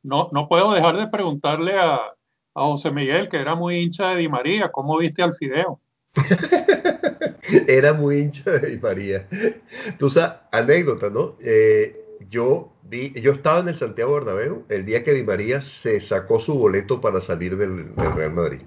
no, 0.01 0.29
no 0.31 0.47
puedo 0.47 0.73
dejar 0.73 0.97
de 0.97 1.07
preguntarle 1.07 1.77
a, 1.77 1.95
a, 1.95 2.11
José 2.53 2.89
Miguel, 2.89 3.29
que 3.29 3.37
era 3.37 3.53
muy 3.53 3.77
hincha 3.77 4.09
de 4.09 4.15
Di 4.17 4.27
María, 4.27 4.71
¿cómo 4.71 4.97
viste 4.97 5.21
al 5.21 5.35
Fideo? 5.35 5.79
era 7.67 7.93
muy 7.93 8.17
hincha 8.17 8.49
de 8.49 8.67
Di 8.67 8.79
María. 8.79 9.27
Tú 9.99 10.09
sabes, 10.09 10.39
anécdota, 10.51 11.11
¿no? 11.11 11.35
Eh, 11.39 12.08
yo 12.29 12.73
yo 12.89 13.31
estaba 13.33 13.59
en 13.59 13.69
el 13.69 13.75
Santiago 13.75 14.15
Bernabéu 14.15 14.65
el 14.69 14.85
día 14.85 15.03
que 15.03 15.13
Di 15.13 15.23
María 15.23 15.61
se 15.61 15.99
sacó 15.99 16.39
su 16.39 16.57
boleto 16.57 17.01
para 17.01 17.21
salir 17.21 17.55
del, 17.55 17.95
Real 17.95 18.33
Madrid. 18.33 18.61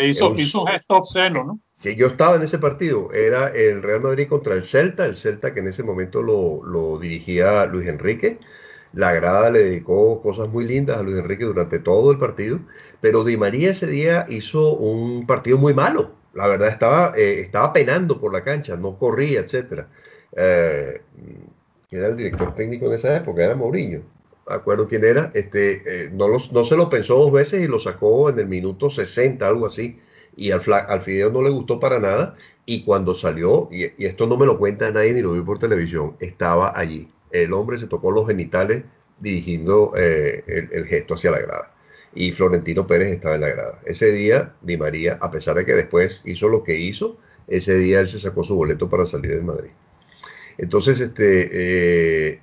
hizo, 0.00 0.30
un, 0.30 0.36
gesto 0.38 0.96
obsceno, 0.96 1.44
¿no? 1.44 1.60
Sí, 1.72 1.96
yo 1.96 2.06
estaba 2.06 2.36
en 2.36 2.42
ese 2.42 2.58
partido. 2.58 3.12
Era 3.12 3.48
el 3.48 3.82
Real 3.82 4.00
Madrid 4.00 4.28
contra 4.28 4.54
el 4.54 4.64
Celta, 4.64 5.04
el 5.04 5.16
Celta 5.16 5.52
que 5.52 5.60
en 5.60 5.68
ese 5.68 5.82
momento 5.82 6.22
lo, 6.22 6.98
dirigía 6.98 7.66
Luis 7.66 7.88
Enrique. 7.88 8.38
La 8.94 9.12
grada 9.12 9.50
le 9.50 9.64
dedicó 9.64 10.20
cosas 10.22 10.48
muy 10.48 10.66
lindas 10.66 10.98
a 10.98 11.02
Luis 11.02 11.18
Enrique 11.18 11.44
durante 11.44 11.78
todo 11.78 12.10
el 12.12 12.18
partido, 12.18 12.60
pero 13.00 13.24
Di 13.24 13.36
María 13.36 13.70
ese 13.70 13.86
día 13.86 14.26
hizo 14.28 14.74
un 14.76 15.26
partido 15.26 15.58
muy 15.58 15.74
malo. 15.74 16.12
La 16.34 16.46
verdad 16.46 16.68
estaba, 16.68 17.12
eh, 17.16 17.40
estaba 17.40 17.72
penando 17.72 18.18
por 18.20 18.32
la 18.32 18.44
cancha, 18.44 18.76
no 18.76 18.98
corría, 18.98 19.40
etcétera. 19.40 19.88
Eh, 20.34 21.02
era 21.96 22.08
el 22.08 22.16
director 22.16 22.54
técnico 22.54 22.86
en 22.86 22.94
esa 22.94 23.16
época, 23.16 23.44
era 23.44 23.54
Mourinho. 23.54 24.02
acuerdo 24.46 24.88
quién 24.88 25.04
era, 25.04 25.30
este, 25.34 25.82
eh, 25.86 26.10
no, 26.12 26.26
no 26.28 26.64
se 26.64 26.76
lo 26.76 26.88
pensó 26.88 27.16
dos 27.16 27.32
veces 27.32 27.62
y 27.62 27.68
lo 27.68 27.78
sacó 27.78 28.30
en 28.30 28.38
el 28.38 28.48
minuto 28.48 28.90
60, 28.90 29.46
algo 29.46 29.66
así. 29.66 30.00
Y 30.36 30.50
al, 30.50 30.62
al 30.88 31.00
Fideo 31.00 31.30
no 31.30 31.42
le 31.42 31.50
gustó 31.50 31.78
para 31.78 31.98
nada. 31.98 32.36
Y 32.64 32.84
cuando 32.84 33.14
salió, 33.14 33.68
y, 33.72 33.92
esto 34.04 34.26
no 34.26 34.36
me 34.36 34.46
lo 34.46 34.58
cuenta 34.58 34.90
nadie 34.90 35.12
ni 35.12 35.22
lo 35.22 35.32
vi 35.32 35.42
por 35.42 35.58
televisión, 35.58 36.16
estaba 36.20 36.78
allí. 36.78 37.08
El 37.30 37.52
hombre 37.52 37.78
se 37.78 37.86
tocó 37.86 38.10
los 38.10 38.26
genitales 38.26 38.84
dirigiendo 39.20 39.92
eh, 39.96 40.68
el, 40.72 40.86
gesto 40.86 41.14
hacia 41.14 41.30
la 41.30 41.40
grada. 41.40 41.74
Y 42.14 42.32
Florentino 42.32 42.86
Pérez 42.86 43.12
estaba 43.12 43.34
en 43.34 43.40
la 43.40 43.48
grada. 43.48 43.80
Ese 43.84 44.12
día, 44.12 44.54
Di 44.60 44.76
María, 44.76 45.18
a 45.20 45.30
pesar 45.30 45.56
de 45.56 45.64
que 45.64 45.74
después 45.74 46.22
hizo 46.24 46.48
lo 46.48 46.62
que 46.62 46.78
hizo, 46.78 47.18
ese 47.48 47.76
día 47.76 48.00
él 48.00 48.08
se 48.08 48.18
sacó 48.18 48.44
su 48.44 48.54
boleto 48.54 48.88
para 48.88 49.06
salir 49.06 49.34
de 49.34 49.42
Madrid. 49.42 49.70
Entonces, 50.58 51.00
este, 51.00 52.30
eh, 52.32 52.42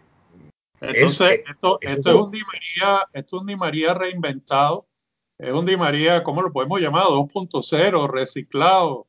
entonces, 0.81 1.29
eh, 1.31 1.43
esto, 1.49 1.77
esto, 1.81 2.09
es 2.09 2.15
un 2.15 2.31
Di 2.31 2.41
María, 2.41 3.07
esto 3.13 3.37
es 3.37 3.41
un 3.41 3.47
Di 3.47 3.55
María 3.55 3.93
reinventado, 3.93 4.87
es 5.37 5.51
un 5.51 5.65
Di 5.65 5.77
María, 5.77 6.23
¿cómo 6.23 6.41
lo 6.41 6.51
podemos 6.51 6.79
llamar? 6.79 7.05
2.0, 7.05 8.09
reciclado. 8.09 9.07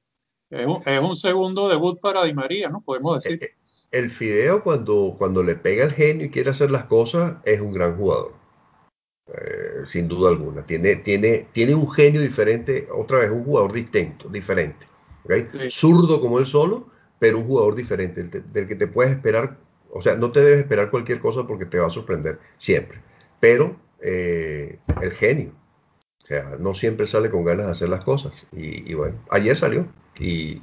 Es 0.50 0.66
un, 0.66 0.82
es 0.84 1.00
un, 1.00 1.16
segundo 1.16 1.68
debut 1.68 2.00
para 2.00 2.24
Di 2.24 2.34
María, 2.34 2.68
¿no? 2.68 2.80
Podemos 2.80 3.22
decir. 3.22 3.42
Eh, 3.42 3.54
el 3.92 4.10
Fideo, 4.10 4.62
cuando, 4.62 5.14
cuando 5.18 5.42
le 5.42 5.56
pega 5.56 5.84
el 5.84 5.92
genio 5.92 6.26
y 6.26 6.30
quiere 6.30 6.50
hacer 6.50 6.70
las 6.70 6.84
cosas, 6.84 7.36
es 7.44 7.60
un 7.60 7.72
gran 7.72 7.96
jugador. 7.96 8.34
Eh, 9.28 9.86
sin 9.86 10.08
duda 10.08 10.30
alguna. 10.30 10.64
Tiene, 10.66 10.96
tiene, 10.96 11.46
tiene 11.52 11.74
un 11.74 11.88
genio 11.90 12.20
diferente, 12.20 12.88
otra 12.92 13.18
vez, 13.18 13.30
un 13.30 13.44
jugador 13.44 13.72
distinto, 13.72 14.28
diferente. 14.28 14.86
¿okay? 15.24 15.48
Zurdo 15.70 16.20
como 16.20 16.40
él 16.40 16.46
solo, 16.46 16.88
pero 17.20 17.38
un 17.38 17.44
jugador 17.44 17.76
diferente, 17.76 18.24
del 18.24 18.66
que 18.66 18.74
te 18.74 18.88
puedes 18.88 19.12
esperar 19.12 19.56
o 19.92 20.00
sea, 20.00 20.16
no 20.16 20.30
te 20.30 20.40
debes 20.40 20.61
esperar 20.61 20.90
cualquier 20.90 21.20
cosa 21.20 21.46
porque 21.46 21.66
te 21.66 21.78
va 21.78 21.88
a 21.88 21.90
sorprender 21.90 22.38
siempre. 22.59 23.00
Pero 23.40 23.76
eh, 24.00 24.78
el 25.00 25.12
genio, 25.12 25.52
o 26.22 26.26
sea, 26.26 26.56
no 26.59 26.74
siempre 26.74 27.06
sale 27.06 27.30
con 27.30 27.44
ganas 27.44 27.66
de 27.66 27.72
hacer 27.72 27.88
las 27.88 28.04
cosas. 28.04 28.46
Y, 28.52 28.94
bueno, 28.94 29.18
ayer 29.30 29.56
salió 29.56 29.87
y, 30.18 30.62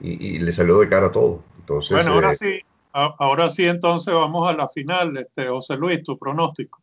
le 0.00 0.52
salió 0.52 0.78
de 0.80 0.88
cara 0.88 1.12
todo. 1.12 1.44
Entonces, 1.58 1.92
bueno, 1.92 2.12
ahora 2.12 2.32
eh, 2.32 2.34
sí, 2.34 2.60
ahora 2.92 3.48
sí 3.48 3.66
entonces 3.66 4.12
vamos 4.12 4.48
a 4.48 4.54
la 4.54 4.68
final, 4.68 5.16
este, 5.16 5.48
José 5.48 5.76
Luis, 5.76 6.02
tu 6.02 6.18
pronóstico. 6.18 6.82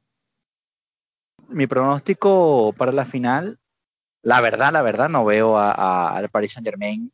Mi 1.49 1.67
pronóstico 1.67 2.73
para 2.77 2.91
la 2.91 3.05
final, 3.05 3.59
la 4.21 4.41
verdad, 4.41 4.71
la 4.71 4.81
verdad, 4.81 5.09
no 5.09 5.25
veo 5.25 5.57
al 5.57 6.29
Paris 6.29 6.53
Saint 6.53 6.67
Germain 6.67 7.11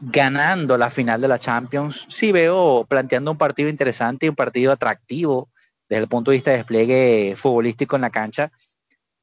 ganando 0.00 0.76
la 0.76 0.90
final 0.90 1.20
de 1.20 1.28
la 1.28 1.38
Champions, 1.38 2.06
sí 2.08 2.32
veo 2.32 2.84
planteando 2.88 3.30
un 3.30 3.38
partido 3.38 3.68
interesante 3.68 4.26
y 4.26 4.28
un 4.28 4.34
partido 4.34 4.72
atractivo 4.72 5.48
desde 5.88 6.02
el 6.02 6.08
punto 6.08 6.30
de 6.30 6.36
vista 6.36 6.50
de 6.50 6.58
despliegue 6.58 7.34
futbolístico 7.36 7.96
en 7.96 8.02
la 8.02 8.10
cancha, 8.10 8.50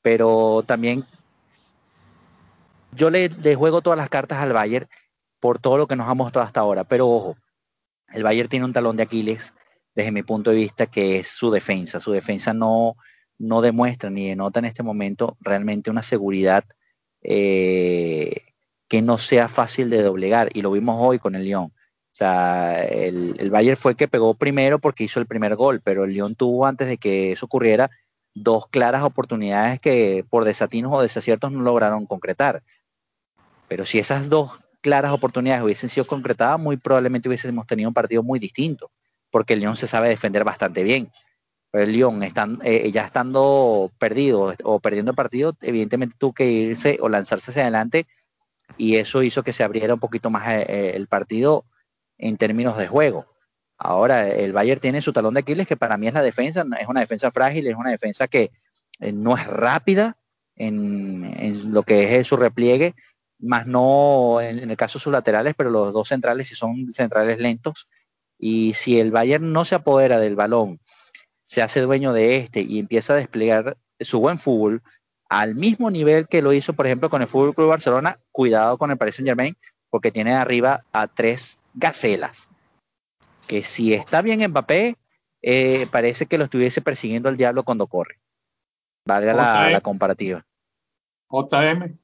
pero 0.02 0.64
también 0.66 1.06
yo 2.94 3.10
le, 3.10 3.30
juego 3.56 3.82
todas 3.82 3.98
las 3.98 4.10
cartas 4.10 4.40
al 4.40 4.54
Bayern 4.54 4.88
por 5.40 5.60
todo 5.60 5.78
lo 5.78 5.88
que 5.88 5.96
nos 5.96 6.08
ha 6.08 6.14
mostrado 6.14 6.46
hasta 6.46 6.60
ahora, 6.60 6.84
pero 6.84 7.08
ojo, 7.08 7.38
el 8.10 8.24
Bayern 8.24 8.50
tiene 8.50 8.66
un 8.66 8.74
talón 8.74 8.98
de 8.98 9.04
Aquiles 9.04 9.54
desde 9.96 10.12
mi 10.12 10.24
punto 10.24 10.52
de 10.52 10.58
vista 10.58 10.86
que 10.86 11.18
es 11.18 11.28
su 11.28 11.52
defensa, 11.52 12.00
su 12.00 12.12
defensa 12.12 12.54
no, 12.54 12.96
no 13.38 13.62
demuestra 13.62 14.10
ni 14.10 14.30
denota 14.30 14.60
en 14.60 14.66
este 14.66 14.84
momento 14.84 15.38
realmente 15.42 15.90
una 15.90 16.04
seguridad 16.04 16.64
eh, 17.24 18.51
que 18.92 19.02
no 19.02 19.18
sea 19.18 19.48
fácil 19.48 19.90
de 19.90 20.04
doblegar. 20.04 20.50
Y 20.54 20.62
lo 20.62 20.70
vimos 20.70 20.98
hoy 21.00 21.18
con 21.18 21.36
el 21.36 21.46
Lyon. 21.46 21.64
O 21.64 21.72
sea, 22.12 22.84
el, 22.84 23.36
el 23.40 23.50
Bayern 23.50 23.78
fue 23.78 23.94
el 23.94 23.96
que 23.96 24.10
pegó 24.10 24.34
primero 24.34 24.80
porque 24.80 25.06
hizo 25.06 25.22
el 25.22 25.28
primer 25.28 25.56
gol, 25.56 25.80
pero 25.82 26.04
el 26.04 26.12
Lyon 26.12 26.36
tuvo 26.36 26.66
antes 26.66 26.90
de 26.90 26.98
que 26.98 27.32
eso 27.32 27.46
ocurriera 27.46 27.90
dos 28.34 28.68
claras 28.68 29.04
oportunidades 29.04 29.80
que 29.80 30.26
por 30.30 30.44
desatinos 30.44 30.92
o 30.92 31.02
desaciertos 31.02 31.54
no 31.54 31.62
lograron 31.62 32.06
concretar. 32.06 32.64
Pero 33.70 33.86
si 33.86 33.98
esas 33.98 34.28
dos 34.28 34.60
claras 34.82 35.14
oportunidades 35.14 35.64
hubiesen 35.64 35.88
sido 35.88 36.06
concretadas, 36.06 36.60
muy 36.60 36.76
probablemente 36.76 37.30
hubiésemos 37.30 37.66
tenido 37.66 37.88
un 37.88 37.94
partido 37.94 38.24
muy 38.24 38.40
distinto, 38.40 38.92
porque 39.30 39.54
el 39.54 39.62
Lyon 39.62 39.78
se 39.78 39.88
sabe 39.88 40.10
defender 40.10 40.44
bastante 40.44 40.84
bien. 40.84 41.10
El 41.72 41.94
Lyon, 41.94 42.24
están, 42.24 42.60
eh, 42.66 42.92
ya 42.92 43.06
estando 43.06 43.90
perdido 43.98 44.54
o 44.66 44.80
perdiendo 44.82 45.12
el 45.12 45.16
partido, 45.16 45.56
evidentemente 45.62 46.18
tuvo 46.20 46.34
que 46.34 46.52
irse 46.52 46.98
o 47.00 47.08
lanzarse 47.08 47.52
hacia 47.52 47.62
adelante 47.62 48.06
y 48.78 48.98
eso 48.98 49.24
hizo 49.24 49.44
que 49.44 49.54
se 49.54 49.64
abriera 49.64 49.94
un 49.94 50.00
poquito 50.00 50.30
más 50.30 50.48
eh, 50.48 50.66
eh, 50.68 50.92
el 50.96 51.08
partido 51.08 51.66
en 52.18 52.38
términos 52.38 52.78
de 52.78 52.88
juego. 52.88 53.26
Ahora, 53.78 54.30
el 54.30 54.54
Bayern 54.54 54.80
tiene 54.80 55.02
su 55.02 55.12
talón 55.12 55.34
de 55.34 55.40
Aquiles, 55.40 55.68
que 55.68 55.76
para 55.76 55.98
mí 55.98 56.08
es 56.08 56.14
la 56.14 56.22
defensa, 56.22 56.64
es 56.80 56.88
una 56.88 57.00
defensa 57.00 57.32
frágil, 57.32 57.68
es 57.68 57.76
una 57.76 57.90
defensa 57.90 58.28
que 58.28 58.52
eh, 59.00 59.12
no 59.12 59.36
es 59.36 59.48
rápida 59.48 60.18
en, 60.56 61.74
lo 61.74 61.82
que 61.84 62.20
es 62.20 62.28
su 62.28 62.38
repliegue, 62.38 62.94
más 63.40 63.66
no 63.66 64.40
en, 64.40 64.70
el 64.70 64.78
caso 64.78 65.00
de 65.00 65.04
sus 65.04 65.12
laterales, 65.12 65.56
pero 65.58 65.72
los 65.72 65.94
dos 65.94 66.10
centrales 66.10 66.48
sí 66.48 66.56
son 66.56 66.94
centrales 66.94 67.40
lentos. 67.40 67.88
Y 68.38 68.74
si 68.74 69.00
el 69.00 69.12
Bayern 69.12 69.52
no 69.52 69.66
se 69.66 69.76
apodera 69.76 70.20
del 70.20 70.36
balón, 70.36 70.80
se 71.46 71.64
hace 71.64 71.82
dueño 71.82 72.14
de 72.14 72.38
este 72.38 72.62
y 72.62 72.80
empieza 72.80 73.14
a 73.14 73.18
desplegar 73.18 73.78
su 74.00 74.20
buen 74.20 74.38
fútbol, 74.38 74.84
al 75.32 75.56
mismo 75.56 75.90
nivel 75.90 76.28
que 76.28 76.42
lo 76.42 76.52
hizo, 76.52 76.74
por 76.74 76.86
ejemplo, 76.88 77.10
con 77.10 77.22
el 77.22 77.28
Fútbol 77.28 77.56
Club 77.56 77.70
Barcelona, 77.70 78.20
cuidado 78.34 78.78
con 78.78 78.92
el 78.92 78.98
Paris 78.98 79.16
Saint 79.16 79.30
Germain, 79.30 79.56
porque 79.90 80.12
tiene 80.12 80.34
arriba 80.34 80.84
a 80.92 81.08
tres 81.08 81.58
gacelas. 81.74 82.50
Que 83.48 83.62
si 83.62 83.94
está 83.94 84.22
bien 84.22 84.46
Mbappé, 84.46 84.98
eh, 85.42 85.88
parece 85.90 86.26
que 86.26 86.38
lo 86.38 86.44
estuviese 86.44 86.82
persiguiendo 86.82 87.30
al 87.30 87.38
diablo 87.38 87.64
cuando 87.64 87.88
corre. 87.88 88.20
Valga 89.06 89.34
la, 89.72 89.80
comparativa. 89.80 90.46
JM. 91.30 91.98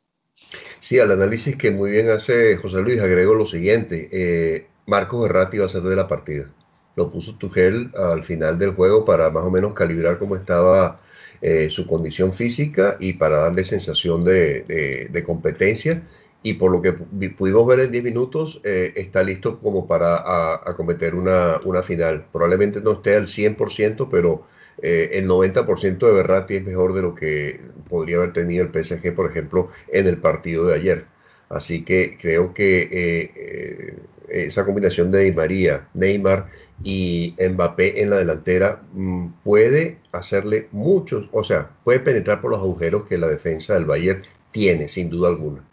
Sí, 0.79 0.97
al 0.97 1.11
análisis 1.11 1.57
que 1.57 1.71
muy 1.71 1.91
bien 1.91 2.09
hace 2.09 2.55
José 2.55 2.79
Luis, 2.79 3.01
agrego 3.01 3.33
lo 3.33 3.45
siguiente. 3.45 4.07
Eh, 4.09 4.69
Marcos 4.85 5.23
Verratti 5.23 5.57
va 5.57 5.65
a 5.65 5.69
ser 5.69 5.81
de 5.81 5.97
la 5.97 6.07
partida. 6.07 6.49
Lo 6.95 7.11
puso 7.11 7.35
Tuchel 7.35 7.91
al 7.93 8.23
final 8.23 8.57
del 8.57 8.73
juego 8.73 9.03
para 9.03 9.29
más 9.31 9.43
o 9.43 9.51
menos 9.51 9.73
calibrar 9.73 10.17
cómo 10.17 10.37
estaba 10.37 11.01
eh, 11.41 11.69
su 11.69 11.85
condición 11.85 12.33
física 12.33 12.97
y 12.99 13.13
para 13.13 13.37
darle 13.39 13.63
sensación 13.65 14.23
de, 14.23 15.23
competencia. 15.25 16.03
Y 16.43 16.53
por 16.53 16.71
lo 16.71 16.81
que 16.81 16.93
pudimos 16.93 17.67
ver 17.67 17.79
en 17.81 17.91
10 17.91 18.03
minutos, 18.03 18.61
eh, 18.63 18.93
está 18.95 19.23
listo 19.23 19.59
como 19.59 19.87
para 19.87 20.53
acometer 20.69 21.15
una, 21.15 21.59
final. 21.83 22.25
Probablemente 22.31 22.81
no 22.81 22.93
esté 22.93 23.15
al 23.15 23.27
100%, 23.27 24.07
pero 24.09 24.45
eh, 24.81 25.09
el 25.13 25.27
90% 25.27 25.97
de 25.97 26.11
Berratti 26.11 26.55
es 26.55 26.63
mejor 26.65 26.93
de 26.93 27.01
lo 27.01 27.15
que 27.15 27.59
podría 27.89 28.17
haber 28.17 28.33
tenido 28.33 28.63
el 28.63 28.71
PSG, 28.71 29.13
por 29.13 29.29
ejemplo, 29.29 29.69
en 29.91 30.07
el 30.07 30.17
partido 30.17 30.65
de 30.67 30.75
ayer. 30.75 31.05
Así 31.49 31.83
que 31.83 32.17
creo 32.19 32.53
que 32.53 33.95
esa 34.27 34.65
combinación 34.65 35.11
de 35.11 35.23
Di 35.23 35.31
María, 35.31 35.87
Neymar 35.93 36.49
y 36.83 37.35
Mbappé 37.39 38.01
en 38.01 38.09
la 38.11 38.17
delantera 38.17 38.81
mm, 38.93 39.27
puede 39.43 39.97
hacerle 40.11 40.67
muchos, 40.71 41.27
o 41.31 41.43
sea, 41.43 41.69
puede 41.83 41.99
penetrar 41.99 42.41
por 42.41 42.51
los 42.51 42.59
agujeros 42.59 43.07
que 43.07 43.17
la 43.17 43.27
defensa 43.27 43.73
del 43.73 43.85
Bayern 43.85 44.23
tiene, 44.51 44.87
sin 44.87 45.09
duda 45.09 45.29
alguna. 45.29 45.63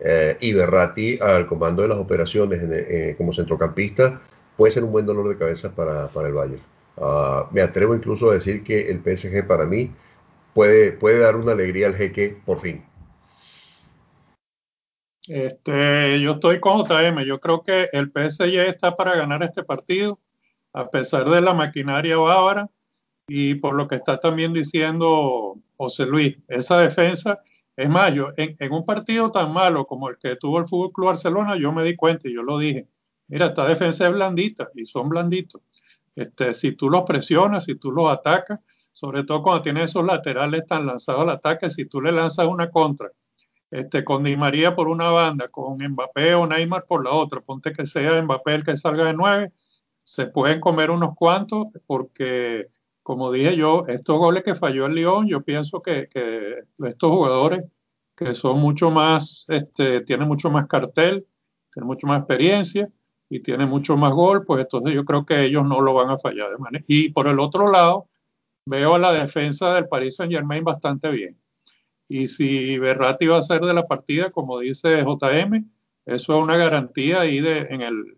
Eh, 0.00 0.36
y 0.40 0.52
Berratti 0.52 1.18
al 1.20 1.46
comando 1.46 1.82
de 1.82 1.88
las 1.88 1.98
operaciones 1.98 2.60
eh, 2.62 3.14
como 3.16 3.32
centrocampista 3.32 4.20
puede 4.56 4.72
ser 4.72 4.84
un 4.84 4.92
buen 4.92 5.06
dolor 5.06 5.28
de 5.28 5.38
cabeza 5.38 5.74
para, 5.74 6.10
el 6.26 6.32
Bayern. 6.32 6.62
Ah, 6.98 7.48
me 7.52 7.60
atrevo 7.60 7.94
incluso 7.94 8.30
a 8.30 8.34
decir 8.34 8.62
que 8.64 8.90
el 8.90 9.00
PSG 9.00 9.46
para 9.46 9.64
mí 9.64 9.90
puede, 10.54 10.92
puede 10.92 11.18
dar 11.18 11.36
una 11.36 11.52
alegría 11.52 11.86
al 11.88 11.94
jeque 11.94 12.36
por 12.44 12.58
fin. 12.58 12.82
Este, 15.28 16.20
yo 16.20 16.32
estoy 16.32 16.60
con 16.60 16.84
JM. 16.84 17.24
Yo 17.24 17.40
creo 17.40 17.62
que 17.62 17.88
el 17.92 18.10
PSG 18.10 18.68
está 18.68 18.96
para 18.96 19.16
ganar 19.16 19.42
este 19.42 19.64
partido, 19.64 20.20
a 20.76 20.90
pesar 20.90 21.28
de 21.30 21.40
la 21.40 21.54
maquinaria 21.54 22.18
bávara 22.18 22.68
y 23.26 23.54
por 23.54 23.74
lo 23.74 23.88
que 23.88 23.96
está 23.96 24.20
también 24.20 24.52
diciendo 24.52 25.56
José 25.78 26.04
Luis. 26.04 26.36
Esa 26.48 26.78
defensa, 26.78 27.40
es 27.74 27.88
más, 27.88 28.14
yo, 28.14 28.28
en, 28.36 28.72
un 28.72 28.84
partido 28.84 29.30
tan 29.30 29.54
malo 29.54 29.86
como 29.86 30.10
el 30.10 30.18
que 30.18 30.36
tuvo 30.36 30.58
el 30.58 30.68
Fútbol 30.68 30.92
Club 30.92 31.06
Barcelona, 31.06 31.56
yo 31.56 31.72
me 31.72 31.82
di 31.82 31.96
cuenta 31.96 32.28
y 32.28 32.34
yo 32.34 32.42
lo 32.42 32.58
dije. 32.58 32.86
Mira, 33.28 33.46
esta 33.46 33.66
defensa 33.66 34.06
es 34.06 34.12
blandita 34.12 34.68
y 34.74 34.84
son 34.84 35.08
blanditos. 35.08 35.62
Este, 36.14 36.52
si 36.52 36.72
tú 36.72 36.90
los 36.90 37.04
presionas, 37.04 37.64
si 37.64 37.76
tú 37.76 37.90
los 37.90 38.10
atacas, 38.10 38.60
sobre 38.92 39.24
todo 39.24 39.42
cuando 39.42 39.62
tienes 39.62 39.90
esos 39.90 40.04
laterales 40.04 40.66
tan 40.66 40.84
lanzados 40.86 41.22
al 41.22 41.30
ataque, 41.30 41.70
si 41.70 41.86
tú 41.86 42.02
le 42.02 42.12
lanzas 42.12 42.46
una 42.46 42.70
contra 42.70 43.10
este, 43.70 44.04
con 44.04 44.24
Di 44.24 44.36
María 44.36 44.76
por 44.76 44.88
una 44.88 45.10
banda, 45.10 45.48
con 45.48 45.78
Mbappé 45.78 46.34
o 46.34 46.46
Neymar 46.46 46.84
por 46.84 47.02
la 47.02 47.12
otra, 47.12 47.40
ponte 47.40 47.72
que 47.72 47.86
sea 47.86 48.20
Mbappé 48.20 48.54
el 48.56 48.64
que 48.64 48.76
salga 48.76 49.06
de 49.06 49.14
nueve, 49.14 49.52
se 50.16 50.26
pueden 50.26 50.60
comer 50.60 50.90
unos 50.90 51.14
cuantos 51.14 51.66
porque, 51.86 52.68
como 53.02 53.30
dije 53.30 53.54
yo, 53.54 53.84
estos 53.86 54.16
goles 54.16 54.44
que 54.44 54.54
falló 54.54 54.86
el 54.86 54.94
León, 54.94 55.28
yo 55.28 55.42
pienso 55.42 55.82
que, 55.82 56.08
estos 56.78 57.10
jugadores 57.10 57.64
que 58.16 58.32
son 58.32 58.58
mucho 58.58 58.90
más, 58.90 59.44
este, 59.48 60.00
tienen 60.00 60.26
mucho 60.26 60.50
más 60.50 60.66
cartel, 60.68 61.26
tienen 61.70 61.86
mucho 61.86 62.06
más 62.06 62.20
experiencia 62.20 62.88
y 63.28 63.40
tienen 63.40 63.68
mucho 63.68 63.94
más 63.98 64.10
gol, 64.14 64.46
pues 64.46 64.62
entonces 64.62 64.94
yo 64.94 65.04
creo 65.04 65.26
que 65.26 65.44
ellos 65.44 65.66
no 65.66 65.82
lo 65.82 65.92
van 65.92 66.08
a 66.08 66.16
fallar. 66.16 66.48
Y 66.86 67.10
por 67.10 67.26
el 67.26 67.38
otro 67.38 67.70
lado, 67.70 68.08
veo 68.64 68.96
la 68.96 69.12
defensa 69.12 69.74
del 69.74 69.86
Paris 69.86 70.16
Saint 70.16 70.32
Germain 70.32 70.64
bastante 70.64 71.10
bien. 71.10 71.36
Y 72.08 72.28
si 72.28 72.78
Berratti 72.78 73.26
va 73.26 73.36
a 73.36 73.42
ser 73.42 73.60
de 73.60 73.74
la 73.74 73.86
partida, 73.86 74.30
como 74.30 74.60
dice 74.60 75.02
JM, 75.02 75.68
eso 76.06 76.38
es 76.38 76.42
una 76.42 76.56
garantía 76.56 77.20
ahí 77.20 77.40
de, 77.40 77.66
en, 77.68 77.82
el, 77.82 78.16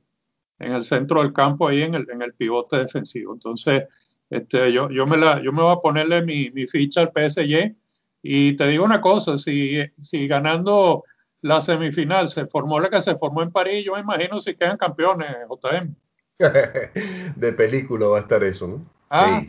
en 0.58 0.72
el 0.72 0.84
centro 0.84 1.22
del 1.22 1.32
campo, 1.32 1.68
ahí 1.68 1.82
en 1.82 1.94
el, 1.94 2.08
en 2.10 2.22
el 2.22 2.34
pivote 2.34 2.78
defensivo. 2.78 3.32
Entonces, 3.34 3.84
este, 4.30 4.72
yo, 4.72 4.90
yo, 4.90 5.06
me 5.06 5.16
la, 5.16 5.42
yo 5.42 5.52
me 5.52 5.62
voy 5.62 5.72
a 5.72 5.80
ponerle 5.80 6.22
mi, 6.22 6.50
mi 6.50 6.66
ficha 6.66 7.00
al 7.00 7.12
PSG. 7.12 7.74
Y 8.22 8.56
te 8.56 8.66
digo 8.66 8.84
una 8.84 9.00
cosa, 9.00 9.38
si, 9.38 9.78
si 10.02 10.26
ganando 10.26 11.04
la 11.40 11.60
semifinal 11.60 12.28
se 12.28 12.46
formó 12.46 12.80
la 12.80 12.90
que 12.90 13.00
se 13.00 13.16
formó 13.16 13.42
en 13.42 13.52
París, 13.52 13.84
yo 13.84 13.94
me 13.94 14.00
imagino 14.00 14.40
si 14.40 14.54
quedan 14.54 14.76
campeones, 14.76 15.36
JM. 15.48 15.94
de 17.36 17.52
película 17.52 18.06
va 18.06 18.18
a 18.18 18.20
estar 18.22 18.42
eso, 18.42 18.66
¿no? 18.66 18.86
Ah, 19.10 19.42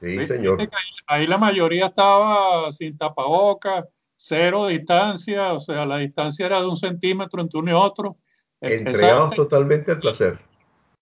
sí, 0.00 0.18
sí 0.18 0.26
señor. 0.26 0.60
Ahí, 0.60 0.68
ahí, 1.06 1.26
la 1.26 1.38
mayoría 1.38 1.86
estaba 1.86 2.70
sin 2.72 2.96
tapabocas, 2.96 3.84
cero 4.16 4.68
distancia, 4.68 5.52
o 5.52 5.60
sea, 5.60 5.84
la 5.86 5.98
distancia 5.98 6.46
era 6.46 6.60
de 6.60 6.66
un 6.66 6.76
centímetro 6.76 7.40
entre 7.40 7.60
uno 7.60 7.70
y 7.70 7.74
otro. 7.74 8.16
Entregados 8.72 9.34
totalmente 9.34 9.92
al 9.92 10.00
placer. 10.00 10.38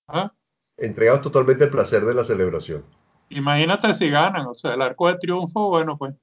¿Ah? 0.08 0.32
Entregados 0.76 1.22
totalmente 1.22 1.64
al 1.64 1.70
placer 1.70 2.04
de 2.04 2.14
la 2.14 2.24
celebración. 2.24 2.84
Imagínate 3.28 3.92
si 3.94 4.10
ganan, 4.10 4.46
o 4.46 4.54
sea, 4.54 4.74
el 4.74 4.82
arco 4.82 5.08
de 5.08 5.16
triunfo, 5.16 5.68
bueno, 5.68 5.96
pues. 5.96 6.14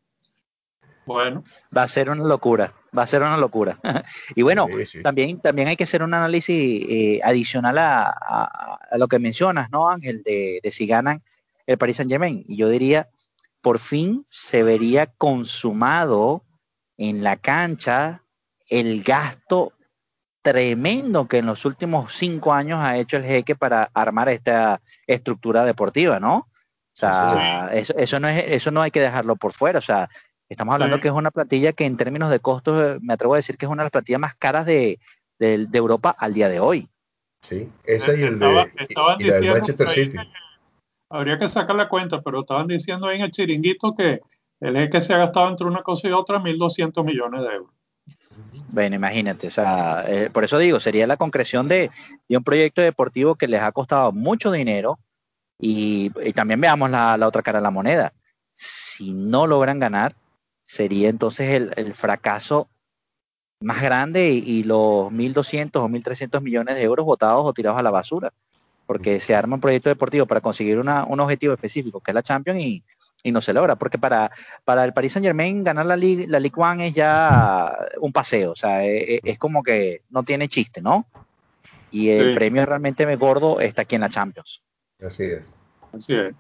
Bueno. 1.06 1.44
Va 1.76 1.84
a 1.84 1.88
ser 1.88 2.12
una 2.12 2.24
locura, 2.24 2.74
va 2.96 3.02
a 3.02 3.08
ser 3.08 3.22
una 3.24 3.38
locura. 3.38 3.80
y 4.36 4.44
bueno, 4.44 4.68
También, 5.02 5.40
también 5.40 5.68
hay 5.68 5.76
que 5.76 5.86
hacer 5.86 6.04
un 6.04 6.14
análisis 6.14 6.86
eh, 6.88 7.20
adicional 7.24 7.78
a, 7.80 8.80
lo 8.96 9.08
que 9.08 9.18
mencionas, 9.18 9.72
¿no, 9.72 9.90
Ángel? 9.90 10.22
De, 10.24 10.60
de 10.62 10.72
si 10.72 10.86
ganan 10.86 11.24
el 11.66 11.78
Paris 11.80 11.98
Saint 11.98 12.12
Germain. 12.12 12.44
Y 12.48 12.58
yo 12.58 12.70
diría, 12.70 13.10
por 13.62 13.80
fin 13.80 14.26
se 14.30 14.62
vería 14.62 15.08
consumado 15.08 16.44
en 16.98 17.24
la 17.24 17.38
cancha 17.38 18.24
el 18.70 19.02
gasto 19.02 19.74
tremendo 20.50 21.28
que 21.28 21.38
en 21.38 21.46
los 21.46 21.64
últimos 21.66 22.12
cinco 22.12 22.54
años 22.54 22.80
ha 22.80 22.98
hecho 22.98 23.18
el 23.18 23.24
jeque 23.24 23.56
para 23.56 23.92
armar 23.94 24.30
esta 24.30 24.82
estructura 25.06 25.64
deportiva, 25.64 26.20
¿no? 26.20 26.38
O 26.38 27.00
sea, 27.00 27.70
eso, 27.72 28.20
no 28.20 28.28
es, 28.28 28.44
eso 28.48 28.72
no 28.72 28.82
hay 28.82 28.90
que 28.90 29.00
dejarlo 29.00 29.36
por 29.36 29.54
fuera. 29.54 29.78
O 29.78 29.82
sea, 29.82 30.10
estamos 30.50 30.74
hablando 30.74 31.00
que 31.00 31.08
es 31.08 31.14
una 31.14 31.30
plantilla 31.30 31.72
que 31.72 31.86
en 31.86 31.98
términos 31.98 32.32
de 32.32 32.40
costos, 32.40 32.84
eh, 32.84 33.00
me 33.04 33.14
atrevo 33.14 33.36
a 33.36 33.38
decir 33.38 33.58
que 33.58 33.68
es 33.68 33.72
una 33.72 33.84
de 33.84 33.86
las 33.86 33.92
plantillas 33.92 34.20
más 34.20 34.34
caras 34.34 34.66
de, 34.66 34.98
Europa 35.40 36.16
al 36.18 36.34
día 36.34 36.50
de 36.50 36.60
hoy. 36.60 36.90
Sí, 37.48 37.70
esa 37.86 38.16
y 38.16 38.24
el 38.24 38.40
de 38.40 38.70
y 39.20 39.48
Manchester 39.48 39.90
City. 39.90 40.18
habría 41.10 41.38
que 41.38 41.48
sacar 41.48 41.76
la 41.76 41.88
cuenta, 41.88 42.22
pero 42.22 42.42
estaban 42.42 42.68
diciendo 42.68 43.08
ahí 43.08 43.18
en 43.18 43.26
el 43.26 43.32
chiringuito 43.32 43.96
que 43.96 44.20
el 44.60 44.76
jeque 44.76 45.00
se 45.00 45.14
ha 45.14 45.20
gastado 45.20 45.48
entre 45.48 45.68
una 45.68 45.84
cosa 45.84 46.08
y 46.08 46.12
otra 46.12 46.40
1.200 46.40 47.06
millones 47.06 47.44
de 47.44 47.48
euros. 47.50 47.79
Bueno, 48.72 48.96
imagínate, 48.96 49.48
o 49.48 49.52
sea, 49.52 50.04
eh, 50.08 50.30
por 50.32 50.44
eso 50.44 50.58
digo, 50.58 50.80
sería 50.80 51.08
la 51.08 51.18
concreción 51.18 51.68
de, 51.68 51.90
un 52.30 52.44
proyecto 52.44 52.82
deportivo 52.82 53.36
que 53.36 53.48
les 53.48 53.62
ha 53.62 53.72
costado 53.72 54.12
mucho 54.12 54.52
dinero 54.52 55.00
y, 55.60 56.12
también 56.34 56.62
veamos 56.62 56.90
la, 56.92 57.18
otra 57.28 57.42
cara 57.42 57.60
de 57.60 57.64
la 57.64 57.72
moneda. 57.72 58.14
Si 58.56 59.14
no 59.14 59.48
logran 59.48 59.80
ganar, 59.80 60.16
sería 60.64 61.10
entonces 61.10 61.72
el, 61.76 61.94
fracaso 61.94 62.70
más 63.60 63.82
grande 63.82 64.30
y, 64.30 64.64
los 64.64 65.12
1.200 65.12 65.78
o 65.78 65.90
1.300 65.90 66.42
millones 66.42 66.76
de 66.76 66.84
euros 66.84 67.06
votados 67.06 67.46
o 67.46 67.54
tirados 67.54 67.80
a 67.80 67.84
la 67.84 67.92
basura, 67.92 68.32
porque 68.86 69.20
se 69.20 69.36
arma 69.36 69.56
un 69.56 69.62
proyecto 69.62 69.90
deportivo 69.90 70.26
para 70.26 70.42
conseguir 70.42 70.78
un 70.78 71.20
objetivo 71.20 71.54
específico, 71.54 72.00
que 72.00 72.12
es 72.12 72.16
la 72.16 72.24
Champions, 72.24 72.62
y, 72.62 72.84
y 73.24 73.32
no 73.32 73.42
se 73.42 73.54
logra, 73.54 73.76
porque 73.76 73.98
para, 73.98 74.32
para 74.64 74.86
el 74.86 74.94
Paris 74.94 75.14
Saint 75.14 75.26
Germain 75.26 75.64
ganar 75.64 75.86
la 75.86 75.96
Ligue, 75.96 76.28
la 76.28 76.40
Ligue 76.40 76.62
One 76.62 76.88
es 76.88 76.94
ya 76.94 77.78
un 78.00 78.14
paseo, 78.14 78.52
o 78.52 78.56
sea, 78.56 78.86
e, 78.86 79.16
e, 79.16 79.22
es, 79.24 79.38
como 79.38 79.62
que 79.62 80.02
no 80.10 80.24
tiene 80.24 80.48
chiste, 80.48 80.82
¿no? 80.82 81.06
Y 81.92 82.10
el 82.10 82.36
premio 82.36 82.66
realmente 82.66 83.06
me 83.06 83.16
gordo 83.16 83.60
está 83.60 83.82
aquí 83.82 83.96
en 83.96 84.02
la 84.02 84.10
Champions. 84.10 84.64
Así 85.04 85.24
es. 85.24 85.54
Así 85.92 86.14
es. 86.14 86.36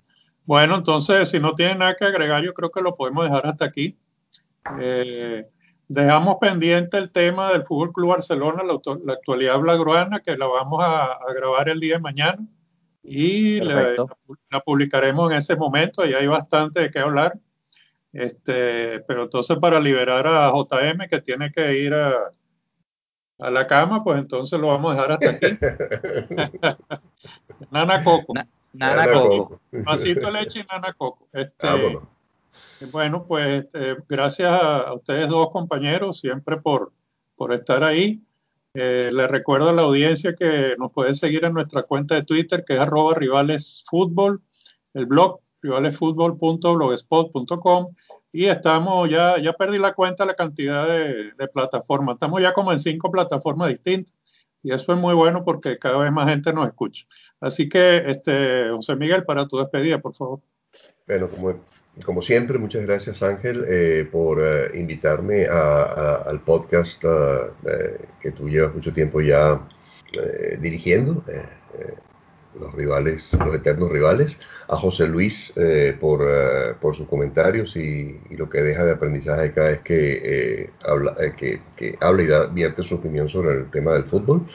Bueno, 0.46 0.76
entonces, 0.76 1.30
si 1.30 1.39
no 1.39 1.56
tiene 1.56 1.76
nada 1.76 1.96
que 1.96 2.06
agregar, 2.06 2.44
yo 2.44 2.54
creo 2.54 2.70
que 2.70 2.82
lo 2.82 2.96
podemos 2.96 3.24
dejar 3.24 3.48
hasta 3.48 3.65
aquí. 3.65 3.98
Eh, 4.80 5.48
dejamos 5.88 6.38
pendiente 6.39 6.98
el 6.98 7.10
tema 7.10 7.52
del 7.52 7.65
Fútbol 7.65 7.92
Club 7.92 8.10
Barcelona, 8.10 8.62
la, 8.63 9.13
actualidad 9.13 9.58
blagruana, 9.58 10.20
que 10.20 10.38
la 10.38 10.46
vamos 10.46 10.82
a 10.84 11.18
grabar 11.34 11.70
el 11.70 11.80
día 11.80 11.96
de 11.96 12.02
mañana 12.02 12.48
y 13.04 13.60
la, 13.62 13.96
publicaremos 14.66 15.32
en 15.32 15.38
ese 15.38 15.56
momento 15.56 16.06
y 16.06 16.14
hay 16.14 16.28
bastante 16.28 16.82
de 16.82 16.92
qué 16.92 17.00
hablar. 17.00 17.40
Este, 18.12 19.00
pero 19.02 19.24
entonces 19.24 19.58
para 19.60 19.80
liberar 19.80 20.28
a 20.28 20.52
JM 20.52 21.08
que 21.10 21.22
tiene 21.22 21.52
que 21.52 21.78
ir 21.78 21.94
a, 21.94 22.34
a 23.40 23.50
la 23.50 23.66
cama, 23.68 24.04
pues 24.04 24.20
entonces 24.20 24.60
lo 24.60 24.68
vamos 24.68 24.92
a 24.92 24.96
dejar 24.96 25.14
hasta 25.14 25.30
aquí. 25.30 25.58
nana 27.72 28.04
Coco. 28.04 28.34
nana, 28.74 29.10
Coco. 29.12 29.62
Vasito 29.72 30.28
de 30.28 30.32
leche 30.32 30.60
y 30.60 30.64
Nana 30.64 30.94
Coco. 30.94 31.28
Este, 31.32 31.68
bueno. 32.92 33.26
pues 33.26 33.64
este, 33.64 33.96
gracias 34.08 34.52
a 34.52 34.94
ustedes 34.94 35.28
dos 35.30 35.50
compañeros 35.52 36.20
siempre 36.20 36.58
por, 36.58 36.92
por 37.36 37.54
estar 37.54 37.84
ahí. 37.84 38.22
Eh, 38.74 39.12
recuerdo 39.28 39.70
a 39.70 39.74
la 39.74 39.84
audiencia 39.84 40.36
que 40.36 40.76
nos 40.78 40.92
puede 40.92 41.14
seguir 41.14 41.46
en 41.46 41.54
nuestra 41.54 41.84
cuenta 41.84 42.16
de 42.16 42.24
Twitter, 42.24 42.66
que 42.66 42.74
es 42.76 42.80
arroba 42.80 43.14
rivalesfútbol, 43.16 44.42
el 44.94 45.06
blog 45.06 45.42
rivalesfútbol.blogspot.com 45.62 47.94
y 48.32 48.46
estamos, 48.46 49.10
ya, 49.10 49.38
ya 49.42 49.54
perdí 49.54 49.80
la 49.80 49.94
cuenta 49.94 50.26
la 50.26 50.36
cantidad 50.36 50.88
de, 50.88 51.34
plataformas, 51.52 52.14
estamos 52.16 52.42
ya 52.42 52.54
como 52.54 52.72
en 52.72 52.80
cinco 52.80 53.12
plataformas 53.12 53.68
distintas 53.70 54.16
y 54.62 54.72
eso 54.72 54.94
es 54.94 55.00
muy 55.00 55.16
bueno 55.16 55.44
porque 55.44 55.80
cada 55.80 55.98
vez 55.98 56.12
más 56.12 56.30
gente 56.30 56.54
nos 56.54 56.68
escucha. 56.68 57.06
Así 57.40 57.68
que, 57.70 58.04
este, 58.06 58.70
José 58.70 58.96
Miguel, 58.96 59.24
para 59.24 59.48
tu 59.48 59.58
despedida, 59.58 59.98
por 60.00 60.14
favor. 60.14 60.42
Bueno, 61.08 61.28
como 61.30 61.56
como 62.04 62.22
siempre, 62.22 62.58
muchas 62.58 62.84
gracias 62.84 63.24
Ángel 63.24 63.66
eh, 63.68 64.08
por 64.10 64.40
eh, 64.42 64.72
invitarme 64.78 65.46
al 65.46 66.40
podcast 66.42 67.04
eh, 67.04 67.98
que 68.22 68.32
tú 68.32 68.50
llevas 68.50 68.74
mucho 68.74 68.94
tiempo 68.94 69.22
ya 69.22 69.60
dirigiendo, 70.60 71.24
los 72.60 72.74
rivales, 72.74 73.32
los 73.46 73.54
eternos 73.54 73.92
rivales, 73.92 74.40
a 74.68 74.76
José 74.76 75.08
Luis 75.08 75.54
por, 76.00 76.26
por, 76.82 76.96
sus 76.96 77.08
comentarios 77.08 77.76
y, 77.76 78.20
lo 78.32 78.50
que 78.50 78.62
deja 78.64 78.86
de 78.86 78.94
aprendizaje 78.94 79.50
acá 79.50 79.70
es 79.70 79.80
que, 79.82 80.72
habla, 80.84 81.16
que, 81.38 81.62
que, 81.76 81.96
habla 82.02 82.24
y 82.24 82.26
da, 82.26 82.48
vierte 82.48 82.82
su 82.82 82.96
opinión 82.96 83.30
sobre 83.30 83.52
el 83.52 83.70
tema 83.70 83.94
del 83.94 84.06
fútbol. 84.06 84.48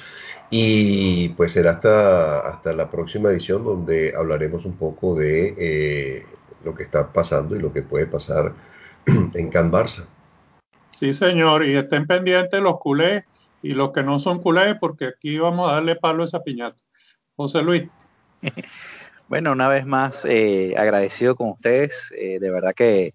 Y 0.51 1.29
pues 1.31 1.53
será 1.53 1.73
hasta, 1.73 2.41
hasta 2.41 2.73
la 2.73 2.91
próxima 2.91 3.31
edición 3.31 3.63
donde 3.63 4.13
hablaremos 4.17 4.65
un 4.65 4.77
poco 4.77 5.15
de 5.15 6.25
lo 6.65 6.75
que 6.75 6.83
está 6.83 7.13
pasando 7.13 7.57
y 7.57 7.61
lo 7.61 7.73
que 7.73 7.83
puede 7.83 8.07
pasar 8.07 8.53
en 9.07 9.51
Can 9.51 9.71
Barça. 9.71 10.07
Sí, 10.93 11.13
señor, 11.13 11.65
y 11.65 11.77
estén 11.77 12.07
pendientes 12.07 12.61
los 12.61 12.79
culés 12.79 13.25
y 13.63 13.73
los 13.73 13.93
que 13.93 14.03
no 14.03 14.19
son 14.19 14.41
culés, 14.41 14.77
porque 14.81 15.07
aquí 15.07 15.39
vamos 15.39 15.69
a 15.69 15.75
darle 15.75 15.97
palo 15.97 16.23
a 16.23 16.27
esa 16.27 16.43
piñata. 16.43 16.83
José 17.37 17.63
Luis. 17.63 17.89
Bueno, 19.27 19.53
una 19.53 19.69
vez 19.69 19.87
más, 19.87 20.27
eh, 20.27 20.75
agradecido 20.77 21.35
con 21.35 21.49
ustedes. 21.49 22.13
Eh, 22.15 22.39
de 22.39 22.51
verdad 22.51 22.75
que 22.75 23.15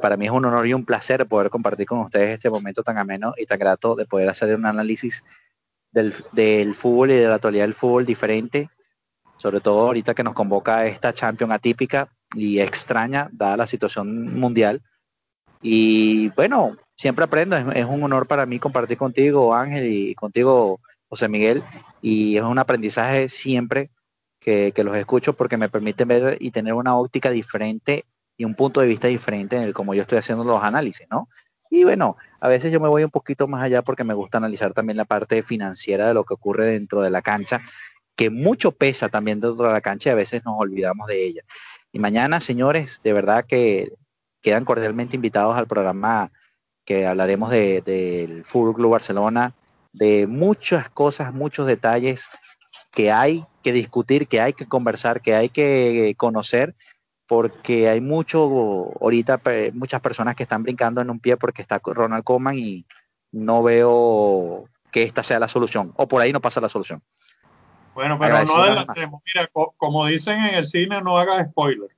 para 0.00 0.18
mí 0.18 0.26
es 0.26 0.30
un 0.30 0.44
honor 0.44 0.66
y 0.66 0.74
un 0.74 0.84
placer 0.84 1.26
poder 1.26 1.48
compartir 1.48 1.86
con 1.86 2.00
ustedes 2.00 2.34
este 2.34 2.50
momento 2.50 2.82
tan 2.82 2.98
ameno 2.98 3.32
y 3.36 3.46
tan 3.46 3.58
grato 3.58 3.96
de 3.96 4.04
poder 4.04 4.28
hacer 4.28 4.54
un 4.54 4.66
análisis 4.66 5.24
del, 5.90 6.12
del 6.32 6.74
fútbol 6.74 7.12
y 7.12 7.14
de 7.14 7.28
la 7.28 7.36
actualidad 7.36 7.64
del 7.64 7.72
fútbol 7.72 8.04
diferente, 8.04 8.68
sobre 9.38 9.60
todo 9.60 9.86
ahorita 9.86 10.14
que 10.14 10.22
nos 10.22 10.34
convoca 10.34 10.86
esta 10.86 11.14
Champions 11.14 11.54
atípica 11.54 12.12
y 12.34 12.60
extraña, 12.60 13.28
dada 13.32 13.56
la 13.56 13.66
situación 13.66 14.38
mundial. 14.38 14.82
Y 15.62 16.28
bueno, 16.30 16.76
siempre 16.94 17.24
aprendo, 17.24 17.56
es, 17.56 17.86
un 17.86 18.02
honor 18.02 18.26
para 18.26 18.46
mí 18.46 18.58
compartir 18.58 18.98
contigo, 18.98 19.54
Ángel, 19.54 19.86
y 19.86 20.14
contigo, 20.14 20.80
José 21.08 21.28
Miguel, 21.28 21.62
y 22.02 22.36
es 22.36 22.42
un 22.42 22.58
aprendizaje 22.58 23.28
siempre 23.28 23.90
que, 24.40 24.72
los 24.84 24.96
escucho 24.96 25.32
porque 25.34 25.56
me 25.56 25.68
permite 25.68 26.04
ver 26.04 26.38
y 26.40 26.50
tener 26.50 26.74
una 26.74 26.96
óptica 26.96 27.30
diferente 27.30 28.04
y 28.36 28.44
un 28.44 28.54
punto 28.54 28.80
de 28.80 28.86
vista 28.86 29.08
diferente 29.08 29.56
en 29.56 29.62
el 29.62 29.74
como 29.74 29.94
yo 29.94 30.02
estoy 30.02 30.18
haciendo 30.18 30.44
los 30.44 30.62
análisis, 30.62 31.06
¿no? 31.10 31.28
Y 31.70 31.84
bueno, 31.84 32.16
a 32.40 32.48
veces 32.48 32.72
yo 32.72 32.80
me 32.80 32.88
voy 32.88 33.04
un 33.04 33.10
poquito 33.10 33.46
más 33.46 33.62
allá 33.62 33.82
porque 33.82 34.04
me 34.04 34.14
gusta 34.14 34.38
analizar 34.38 34.72
también 34.72 34.96
la 34.96 35.04
parte 35.04 35.42
financiera 35.42 36.08
de 36.08 36.14
lo 36.14 36.24
que 36.24 36.34
ocurre 36.34 36.64
dentro 36.64 37.02
de 37.02 37.10
la 37.10 37.20
cancha, 37.20 37.60
que 38.16 38.30
mucho 38.30 38.72
pesa 38.72 39.08
también 39.08 39.40
dentro 39.40 39.66
de 39.66 39.72
la 39.72 39.80
cancha 39.80 40.10
y 40.10 40.12
a 40.12 40.16
veces 40.16 40.44
nos 40.44 40.54
olvidamos 40.58 41.06
de 41.08 41.26
ella. 41.26 41.42
Y 41.92 41.98
mañana, 41.98 42.40
señores, 42.40 43.00
de 43.02 43.12
verdad 43.12 43.44
que 43.46 43.92
quedan 44.42 44.64
cordialmente 44.64 45.16
invitados 45.16 45.56
al 45.56 45.66
programa 45.66 46.30
que 46.84 47.06
hablaremos 47.06 47.50
del 47.50 47.84
de, 47.84 48.42
Club 48.50 48.90
Barcelona, 48.90 49.54
de 49.92 50.26
muchas 50.26 50.88
cosas, 50.88 51.34
muchos 51.34 51.66
detalles 51.66 52.26
que 52.92 53.10
hay 53.12 53.42
que 53.62 53.72
discutir, 53.72 54.26
que 54.26 54.40
hay 54.40 54.52
que 54.52 54.66
conversar, 54.66 55.20
que 55.20 55.34
hay 55.34 55.48
que 55.48 56.14
conocer 56.16 56.74
porque 57.28 57.90
hay 57.90 58.00
mucho, 58.00 58.90
ahorita 59.00 59.40
muchas 59.74 60.00
personas 60.00 60.34
que 60.34 60.44
están 60.44 60.62
brincando 60.62 61.02
en 61.02 61.10
un 61.10 61.20
pie 61.20 61.36
porque 61.36 61.60
está 61.60 61.78
Ronald 61.84 62.24
Koeman 62.24 62.58
y 62.58 62.86
no 63.30 63.62
veo 63.62 64.64
que 64.90 65.02
esta 65.02 65.22
sea 65.22 65.38
la 65.38 65.46
solución, 65.46 65.92
o 65.96 66.08
por 66.08 66.22
ahí 66.22 66.32
no 66.32 66.40
pasa 66.40 66.62
la 66.62 66.70
solución. 66.70 67.02
Bueno, 67.98 68.16
pero 68.16 68.44
no 68.44 68.54
adelantemos. 68.58 69.20
Mira, 69.26 69.50
como 69.76 70.06
dicen 70.06 70.38
en 70.44 70.54
el 70.54 70.66
cine, 70.66 71.02
no 71.02 71.18
hagas 71.18 71.50
spoiler. 71.50 71.90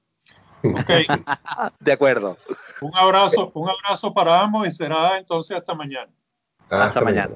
Okay. 0.63 1.07
de 1.81 1.93
acuerdo. 1.93 2.39
Un 2.81 2.97
abrazo, 2.97 3.51
un 3.53 3.69
abrazo 3.69 4.15
para 4.15 4.41
ambos 4.41 4.67
y 4.67 4.71
será 4.71 5.19
entonces 5.19 5.59
hasta 5.59 5.75
mañana. 5.75 6.11
hasta, 6.71 7.03
mañana. 7.03 7.35